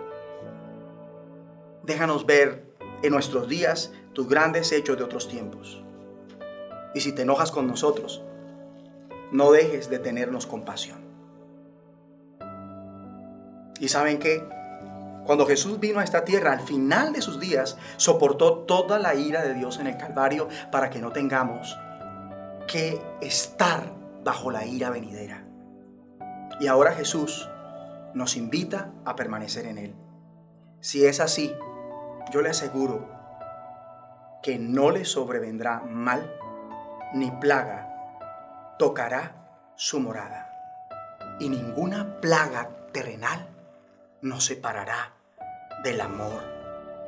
Déjanos 1.84 2.26
ver 2.26 2.66
en 3.04 3.12
nuestros 3.14 3.48
días 3.48 3.92
tus 4.14 4.28
grandes 4.28 4.72
hechos 4.72 4.98
de 4.98 5.04
otros 5.04 5.28
tiempos. 5.28 5.80
Y 6.96 7.02
si 7.02 7.12
te 7.12 7.22
enojas 7.22 7.52
con 7.52 7.68
nosotros, 7.68 8.24
no 9.32 9.52
dejes 9.52 9.92
de 9.92 10.00
tenernos 10.00 10.48
compasión. 10.48 10.98
¿Y 13.80 13.90
saben 13.90 14.18
qué? 14.18 14.44
Cuando 15.32 15.46
Jesús 15.46 15.80
vino 15.80 16.02
a 16.02 16.04
esta 16.04 16.26
tierra, 16.26 16.52
al 16.52 16.60
final 16.60 17.14
de 17.14 17.22
sus 17.22 17.40
días, 17.40 17.78
soportó 17.96 18.66
toda 18.66 19.00
la 19.00 19.16
ira 19.16 19.42
de 19.44 19.54
Dios 19.54 19.80
en 19.80 19.88
el 19.88 19.96
Calvario 19.96 20.50
para 20.74 20.90
que 20.90 21.00
no 21.00 21.14
tengamos 21.14 21.80
que 22.68 23.02
estar 23.22 23.94
bajo 24.26 24.52
la 24.52 24.66
ira 24.66 24.90
venidera. 24.90 25.46
Y 26.60 26.68
ahora 26.68 26.92
Jesús 26.92 27.50
nos 28.14 28.36
invita 28.36 28.92
a 29.06 29.16
permanecer 29.16 29.68
en 29.68 29.78
Él. 29.78 29.96
Si 30.82 31.06
es 31.06 31.22
así, 31.22 31.56
yo 32.34 32.42
le 32.42 32.50
aseguro 32.50 33.08
que 34.44 34.60
no 34.60 34.92
le 34.92 35.06
sobrevendrá 35.06 35.80
mal 35.80 36.30
ni 37.14 37.32
plaga 37.32 38.76
tocará 38.78 39.32
su 39.76 40.02
morada, 40.02 40.52
y 41.40 41.48
ninguna 41.48 42.20
plaga 42.20 42.68
terrenal 42.92 43.48
nos 44.22 44.44
separará 44.44 45.21
del 45.84 46.00
amor 46.00 46.44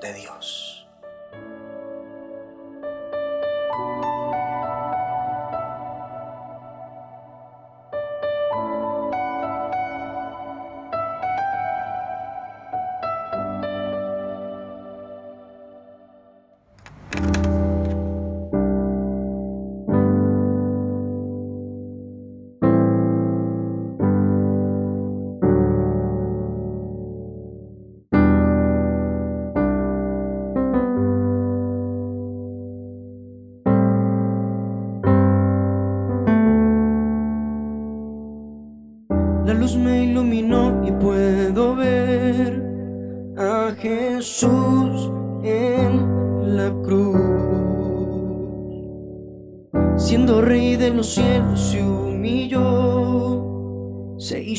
de 0.01 0.13
Dios. 0.13 0.87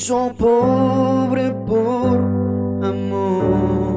Hizo 0.05 0.35
pobre 0.37 1.51
por 1.67 2.19
amor. 2.85 3.95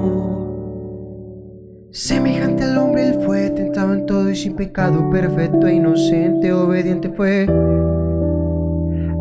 Semejante 1.91 2.63
al 2.63 2.77
hombre 2.77 3.09
él 3.09 3.19
fue, 3.25 3.49
tentado 3.49 3.93
en 3.93 4.05
todo 4.05 4.29
y 4.29 4.35
sin 4.37 4.55
pecado, 4.55 5.09
perfecto 5.09 5.67
e 5.67 5.73
inocente, 5.73 6.53
obediente 6.53 7.09
fue 7.09 7.45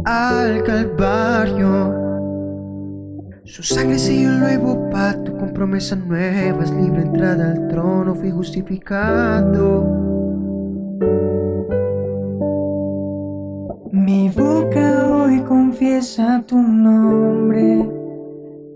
al 0.04 0.62
Calvario. 0.62 1.92
Su 3.44 3.64
sangre 3.64 3.98
selló 3.98 4.28
un 4.28 4.38
nuevo 4.38 4.88
pacto 4.88 5.36
con 5.36 5.52
promesas 5.52 5.98
nuevas, 5.98 6.70
libre 6.70 7.02
entrada 7.02 7.50
al 7.50 7.66
trono, 7.66 8.14
fui 8.14 8.30
justificado. 8.30 10.05
Confiesa 15.96 16.44
tu 16.46 16.58
nombre, 16.58 17.88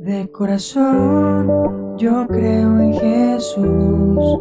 de 0.01 0.31
corazón 0.33 1.99
yo 1.99 2.27
creo 2.27 2.81
en 2.81 2.95
Jesús. 2.95 4.41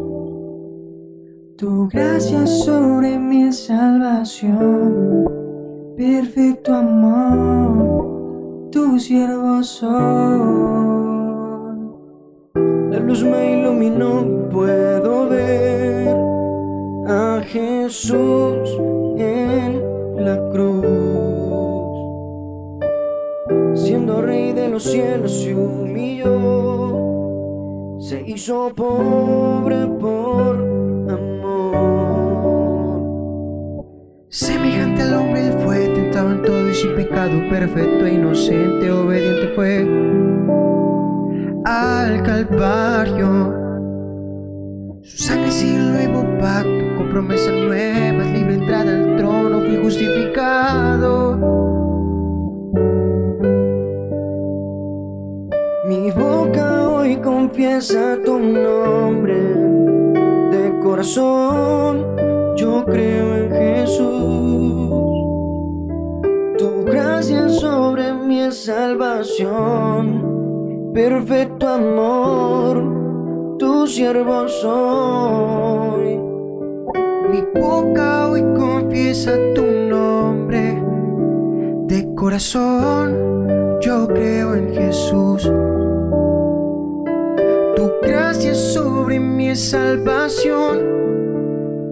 Tu 1.58 1.88
gracia 1.88 2.46
sobre 2.46 3.18
mi 3.18 3.52
salvación 3.52 5.26
perfecto 5.94 6.74
amor, 6.74 8.70
tu 8.72 8.98
siervo 8.98 9.62
soy. 9.62 9.90
La 12.54 12.98
luz 12.98 13.22
me 13.22 13.60
iluminó, 13.60 14.48
puedo 14.50 15.28
ver 15.28 16.16
a 17.06 17.42
Jesús 17.42 18.80
en 19.18 19.82
la 20.24 20.38
cruz. 20.50 21.09
Siendo 23.90 24.22
rey 24.22 24.52
de 24.52 24.68
los 24.68 24.84
cielos 24.84 25.32
se 25.42 25.52
humilló, 25.52 26.28
se 27.98 28.22
hizo 28.24 28.72
pobre 28.72 29.84
por 29.98 30.70
sin 36.80 36.94
pecado, 36.94 37.32
perfecto 37.50 38.06
e 38.06 38.14
inocente, 38.14 38.90
obediente 38.90 39.48
fue 39.54 39.80
al 41.64 42.22
Calvario. 42.22 43.54
Su 45.02 45.18
sangre 45.18 45.50
sin 45.50 45.92
nuevo 45.92 46.22
pacto, 46.38 46.96
con 46.96 47.10
promesas 47.10 47.52
nuevas, 47.52 48.29
confiesa 57.50 58.16
tu 58.24 58.38
nombre, 58.38 59.34
de 60.52 60.78
corazón 60.80 62.06
yo 62.56 62.84
creo 62.84 63.34
en 63.34 63.50
Jesús 63.50 64.30
gracia 66.86 67.48
sobre 67.48 68.14
mi 68.14 68.52
salvación, 68.52 70.22
perfecto 70.94 71.66
amor, 71.68 73.56
tu 73.58 73.86
siervo 73.86 74.48
soy. 74.48 76.20
Mi 77.30 77.42
boca 77.60 78.28
hoy 78.28 78.42
confiesa 78.56 79.32
tu 79.56 79.66
nombre, 79.66 80.80
de 81.86 82.14
corazón 82.14 83.78
yo 83.80 84.06
creo 84.06 84.54
en 84.54 84.72
Jesús. 84.72 85.50
Tu 88.00 88.08
gracia 88.08 88.54
sobre 88.54 89.20
mi 89.20 89.54
salvación. 89.54 90.78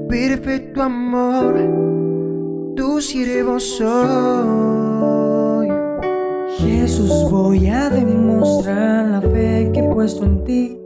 Perfecto 0.08 0.82
amor, 0.82 1.54
tu 2.74 3.00
siervo 3.00 3.60
soy. 3.60 5.68
Jesús, 6.58 7.30
voy 7.30 7.68
a 7.68 7.90
demostrar 7.90 9.06
la 9.06 9.20
fe 9.20 9.70
que 9.72 9.80
he 9.80 9.92
puesto 9.92 10.24
en 10.24 10.44
ti 10.44 10.80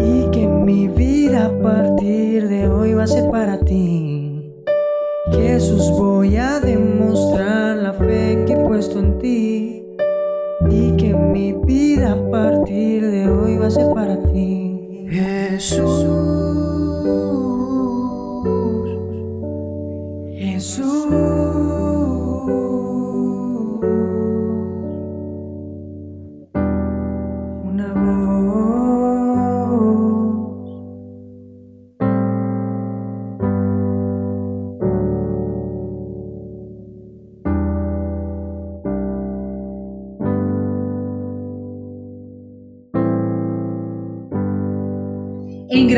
y 0.00 0.30
que 0.30 0.46
mi 0.46 0.88
vida 0.88 1.46
a 1.46 1.62
partir 1.62 2.48
de 2.48 2.68
hoy 2.68 2.94
va 2.94 3.04
a 3.04 3.06
ser 3.06 3.30
para 3.30 3.60
ti. 3.60 4.52
Jesús, 5.30 5.90
voy 5.90 6.36
a 6.36 6.58
demostrar 6.60 7.76
la 7.76 7.92
fe 7.92 8.44
que 8.46 8.54
he 8.54 8.66
puesto 8.66 8.98
en 8.98 9.18
ti 9.18 9.75
mi 11.36 11.52
vida 11.52 12.12
a 12.12 12.30
partir 12.30 13.02
de 13.02 13.28
hoy 13.28 13.58
va 13.58 13.66
a 13.66 13.70
ser 13.70 13.92
para 13.92 14.16
ti. 14.32 15.06
Jesús. 15.10 16.45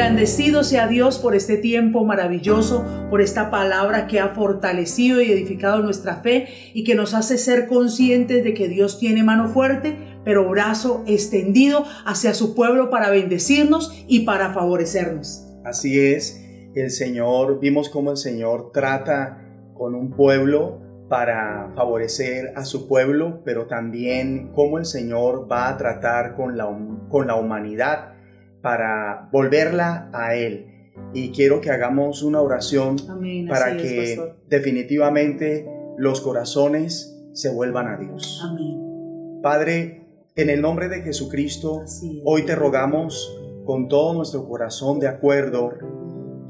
Engrandecido 0.09 0.65
sea 0.65 0.89
Dios 0.89 1.19
por 1.19 1.35
este 1.35 1.59
tiempo 1.59 2.03
maravilloso, 2.03 2.83
por 3.11 3.21
esta 3.21 3.51
palabra 3.51 4.07
que 4.07 4.21
ha 4.21 4.31
fortalecido 4.31 5.21
y 5.21 5.31
edificado 5.31 5.83
nuestra 5.83 6.23
fe 6.23 6.49
y 6.73 6.83
que 6.83 6.95
nos 6.95 7.13
hace 7.13 7.37
ser 7.37 7.67
conscientes 7.67 8.43
de 8.43 8.55
que 8.55 8.69
Dios 8.69 8.99
tiene 8.99 9.23
mano 9.23 9.51
fuerte, 9.51 9.99
pero 10.25 10.49
brazo 10.49 11.05
extendido 11.07 11.85
hacia 12.07 12.33
su 12.33 12.55
pueblo 12.55 12.89
para 12.89 13.11
bendecirnos 13.11 14.03
y 14.09 14.21
para 14.21 14.55
favorecernos. 14.55 15.47
Así 15.63 16.01
es, 16.01 16.43
el 16.75 16.91
Señor, 16.91 17.61
vimos 17.61 17.91
cómo 17.91 18.11
el 18.11 18.17
Señor 18.17 18.73
trata 18.73 19.47
con 19.75 19.95
un 19.95 20.13
pueblo 20.13 20.81
para 21.11 21.71
favorecer 21.77 22.55
a 22.57 22.65
su 22.65 22.89
pueblo, 22.89 23.43
pero 23.45 23.67
también 23.67 24.53
cómo 24.55 24.79
el 24.79 24.87
Señor 24.87 25.47
va 25.53 25.69
a 25.69 25.77
tratar 25.77 26.35
con 26.35 26.57
la, 26.57 26.67
con 27.11 27.27
la 27.27 27.35
humanidad 27.35 28.18
para 28.63 29.29
volverla 29.33 30.11
a 30.13 30.35
Él. 30.35 30.93
Y 31.15 31.31
quiero 31.31 31.61
que 31.61 31.71
hagamos 31.71 32.23
una 32.23 32.41
oración 32.41 32.97
Amén. 33.09 33.47
para 33.49 33.75
es, 33.75 33.83
que 33.83 34.35
definitivamente 34.49 35.67
los 35.97 36.21
corazones 36.21 37.17
se 37.33 37.51
vuelvan 37.51 37.89
a 37.89 37.97
Dios. 37.97 38.43
Amén. 38.45 39.41
Padre, 39.43 40.07
en 40.35 40.51
el 40.51 40.61
nombre 40.61 40.89
de 40.89 41.03
Jesucristo. 41.03 41.85
Hoy 42.25 42.45
te 42.45 42.55
rogamos 42.55 43.37
con 43.65 43.89
todo 43.89 44.15
nuestro 44.15 44.49
corazón 44.49 44.99
de 44.99 45.09
acuerdo 45.09 45.73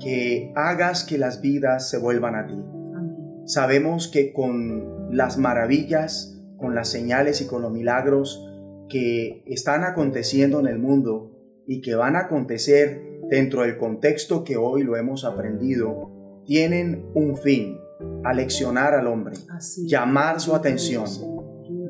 que 0.00 0.52
hagas 0.54 1.04
que 1.04 1.18
las 1.18 1.40
vidas 1.40 1.90
se 1.90 1.98
vuelvan 1.98 2.34
a 2.34 2.46
ti. 2.46 2.54
Amén. 2.54 3.42
Sabemos 3.46 4.08
que 4.08 4.32
con 4.32 5.14
las 5.14 5.38
maravillas, 5.38 6.40
con 6.56 6.74
las 6.74 6.88
señales 6.88 7.40
y 7.40 7.46
con 7.46 7.62
los 7.62 7.72
milagros 7.72 8.44
que 8.88 9.42
están 9.46 9.84
aconteciendo 9.84 10.60
en 10.60 10.66
el 10.66 10.78
mundo 10.78 11.37
y 11.68 11.82
que 11.82 11.94
van 11.94 12.16
a 12.16 12.20
acontecer 12.20 13.20
dentro 13.30 13.62
del 13.62 13.76
contexto 13.76 14.42
que 14.42 14.56
hoy 14.56 14.82
lo 14.82 14.96
hemos 14.96 15.24
aprendido, 15.24 16.10
tienen 16.46 17.06
un 17.14 17.36
fin, 17.36 17.78
aleccionar 18.24 18.94
al 18.94 19.06
hombre, 19.06 19.36
Así 19.50 19.86
llamar 19.86 20.40
su 20.40 20.54
atención, 20.54 21.04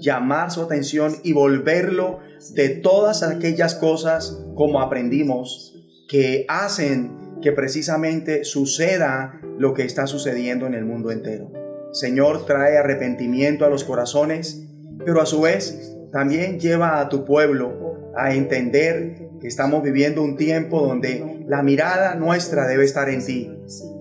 llamar 0.01 0.51
su 0.51 0.63
atención 0.63 1.15
y 1.23 1.33
volverlo 1.33 2.19
de 2.55 2.71
todas 2.71 3.23
aquellas 3.23 3.77
cosas 3.77 4.45
como 4.57 4.81
aprendimos 4.81 5.75
que 6.09 6.45
hacen 6.49 7.39
que 7.41 7.53
precisamente 7.53 8.43
suceda 8.43 9.41
lo 9.59 9.75
que 9.75 9.85
está 9.85 10.09
sucediendo 10.09 10.67
en 10.67 10.75
el 10.75 10.85
mundo 10.85 11.13
entero. 11.13 11.53
Señor, 11.93 12.47
trae 12.47 12.79
arrepentimiento 12.79 13.65
a 13.65 13.71
los 13.71 13.85
corazones, 13.85 14.67
pero 15.05 15.21
a 15.21 15.27
su 15.27 15.43
vez 15.43 15.97
también 16.11 16.59
lleva 16.59 17.01
a 17.01 17.09
tu 17.09 17.25
pueblo 17.25 18.13
a 18.17 18.35
entender 18.35 19.28
que 19.41 19.49
estamos 19.49 19.83
viviendo 19.83 20.23
un 20.23 20.37
tiempo 20.37 20.81
donde 20.81 21.45
la 21.47 21.63
mirada 21.63 22.15
nuestra 22.15 22.67
debe 22.67 22.85
estar 22.85 23.09
en 23.09 23.25
ti, 23.25 23.51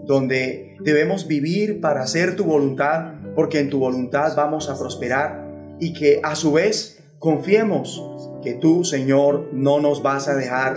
donde 0.05 0.75
debemos 0.83 1.27
vivir 1.27 1.81
para 1.81 2.01
hacer 2.01 2.35
tu 2.35 2.45
voluntad, 2.45 3.13
porque 3.35 3.59
en 3.59 3.69
tu 3.69 3.79
voluntad 3.79 4.33
vamos 4.35 4.69
a 4.69 4.77
prosperar 4.77 5.47
y 5.79 5.93
que 5.93 6.19
a 6.23 6.35
su 6.35 6.53
vez 6.53 7.03
confiemos 7.19 8.03
que 8.41 8.53
tú, 8.53 8.83
Señor, 8.83 9.49
no 9.53 9.79
nos 9.79 10.01
vas 10.01 10.27
a 10.27 10.35
dejar 10.35 10.75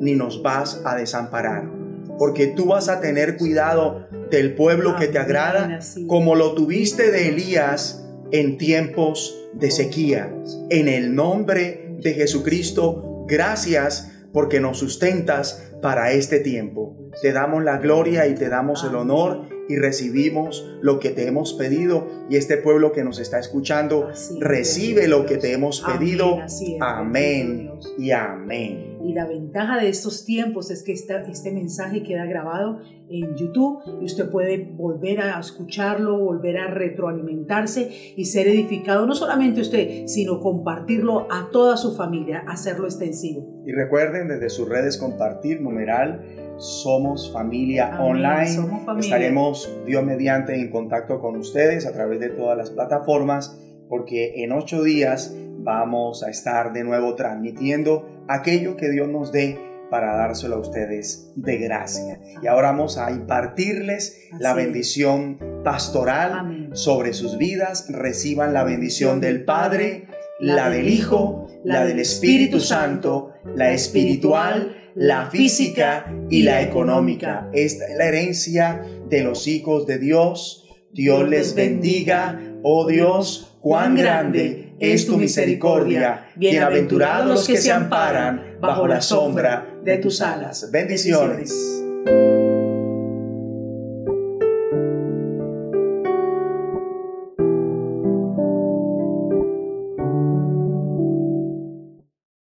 ni 0.00 0.14
nos 0.14 0.42
vas 0.42 0.82
a 0.84 0.96
desamparar, 0.96 1.70
porque 2.18 2.48
tú 2.48 2.66
vas 2.66 2.88
a 2.88 3.00
tener 3.00 3.36
cuidado 3.36 4.08
del 4.30 4.54
pueblo 4.54 4.96
que 4.96 5.08
te 5.08 5.18
agrada, 5.18 5.78
como 6.06 6.34
lo 6.34 6.54
tuviste 6.54 7.10
de 7.10 7.28
Elías 7.28 8.04
en 8.30 8.58
tiempos 8.58 9.38
de 9.52 9.70
sequía. 9.70 10.34
En 10.70 10.88
el 10.88 11.14
nombre 11.14 11.94
de 12.00 12.14
Jesucristo, 12.14 13.11
gracias 13.32 14.12
porque 14.32 14.60
nos 14.60 14.78
sustentas 14.78 15.72
para 15.80 16.12
este 16.12 16.38
tiempo. 16.38 16.96
Te 17.22 17.32
damos 17.32 17.64
la 17.64 17.78
gloria 17.78 18.26
y 18.26 18.34
te 18.34 18.48
damos 18.48 18.84
el 18.84 18.94
honor 18.94 19.48
y 19.68 19.76
recibimos 19.76 20.64
lo 20.82 20.98
que 21.00 21.10
te 21.10 21.26
hemos 21.26 21.54
pedido 21.54 22.06
y 22.28 22.36
este 22.36 22.56
pueblo 22.58 22.92
que 22.92 23.04
nos 23.04 23.18
está 23.18 23.38
escuchando 23.38 24.08
Así 24.08 24.34
es. 24.34 24.40
recibe 24.40 25.08
lo 25.08 25.24
que 25.26 25.38
te 25.38 25.52
hemos 25.52 25.80
pedido. 25.80 26.42
es. 26.44 26.60
Amén 26.80 27.70
y 27.98 28.10
amén. 28.10 28.91
Y 29.04 29.14
la 29.14 29.26
ventaja 29.26 29.78
de 29.78 29.88
estos 29.88 30.24
tiempos 30.24 30.70
es 30.70 30.82
que 30.82 30.92
esta- 30.92 31.22
este 31.22 31.50
mensaje 31.52 32.02
queda 32.02 32.24
grabado 32.24 32.78
en 33.08 33.34
YouTube 33.36 33.80
y 34.00 34.04
usted 34.04 34.30
puede 34.30 34.58
volver 34.58 35.20
a 35.20 35.38
escucharlo, 35.40 36.18
volver 36.18 36.56
a 36.58 36.68
retroalimentarse 36.68 37.90
y 38.16 38.24
ser 38.26 38.46
edificado, 38.48 39.06
no 39.06 39.14
solamente 39.14 39.60
usted, 39.60 40.06
sino 40.06 40.40
compartirlo 40.40 41.26
a 41.30 41.48
toda 41.50 41.76
su 41.76 41.94
familia, 41.96 42.44
hacerlo 42.46 42.86
extensivo. 42.86 43.62
Y 43.66 43.72
recuerden 43.72 44.28
desde 44.28 44.48
sus 44.50 44.68
redes 44.68 44.96
compartir 44.98 45.60
numeral 45.60 46.22
Somos 46.58 47.32
Familia 47.32 47.88
Amén, 47.96 48.00
Online. 48.24 48.46
somos 48.48 48.84
familia. 48.84 49.00
Estaremos 49.16 49.78
Dios 49.86 50.04
mediante 50.04 50.54
en 50.54 50.70
contacto 50.70 51.20
con 51.20 51.36
ustedes 51.36 51.86
a 51.86 51.92
través 51.92 52.20
de 52.20 52.28
todas 52.28 52.56
las 52.56 52.70
plataformas 52.70 53.58
porque 53.88 54.44
en 54.44 54.52
ocho 54.52 54.82
días 54.82 55.34
vamos 55.58 56.22
a 56.22 56.30
estar 56.30 56.72
de 56.72 56.84
nuevo 56.84 57.14
transmitiendo 57.14 58.06
aquello 58.28 58.76
que 58.76 58.90
Dios 58.90 59.08
nos 59.08 59.32
dé 59.32 59.58
para 59.90 60.16
dárselo 60.16 60.56
a 60.56 60.60
ustedes 60.60 61.32
de 61.36 61.58
gracia. 61.58 62.18
Y 62.42 62.46
ahora 62.46 62.70
vamos 62.70 62.96
a 62.96 63.10
impartirles 63.10 64.30
la 64.38 64.52
Así 64.52 64.64
bendición 64.64 65.38
pastoral 65.62 66.32
Amén. 66.32 66.70
sobre 66.72 67.12
sus 67.12 67.36
vidas. 67.36 67.86
Reciban 67.90 68.54
la 68.54 68.64
bendición 68.64 69.20
del 69.20 69.44
Padre, 69.44 70.06
la 70.40 70.70
del 70.70 70.88
Hijo, 70.88 71.46
la 71.62 71.84
del 71.84 71.98
Espíritu 71.98 72.58
Santo, 72.58 73.34
la 73.54 73.72
espiritual, 73.72 74.76
la 74.94 75.26
física 75.26 76.06
y 76.30 76.42
la 76.42 76.62
económica. 76.62 77.50
Esta 77.52 77.84
es 77.86 77.96
la 77.96 78.06
herencia 78.06 78.82
de 79.10 79.22
los 79.22 79.46
hijos 79.46 79.86
de 79.86 79.98
Dios. 79.98 80.70
Dios 80.92 81.28
les 81.28 81.54
bendiga, 81.54 82.40
oh 82.62 82.86
Dios, 82.86 83.58
cuán 83.60 83.94
grande 83.94 84.61
es 84.78 85.06
tu 85.06 85.16
misericordia. 85.16 86.28
Bienaventurados 86.34 87.26
los 87.26 87.46
que 87.46 87.56
se 87.56 87.72
amparan 87.72 88.56
bajo 88.60 88.86
la 88.86 89.00
sombra 89.00 89.66
de 89.84 89.98
tus 89.98 90.20
alas. 90.20 90.70
Bendiciones. 90.70 91.82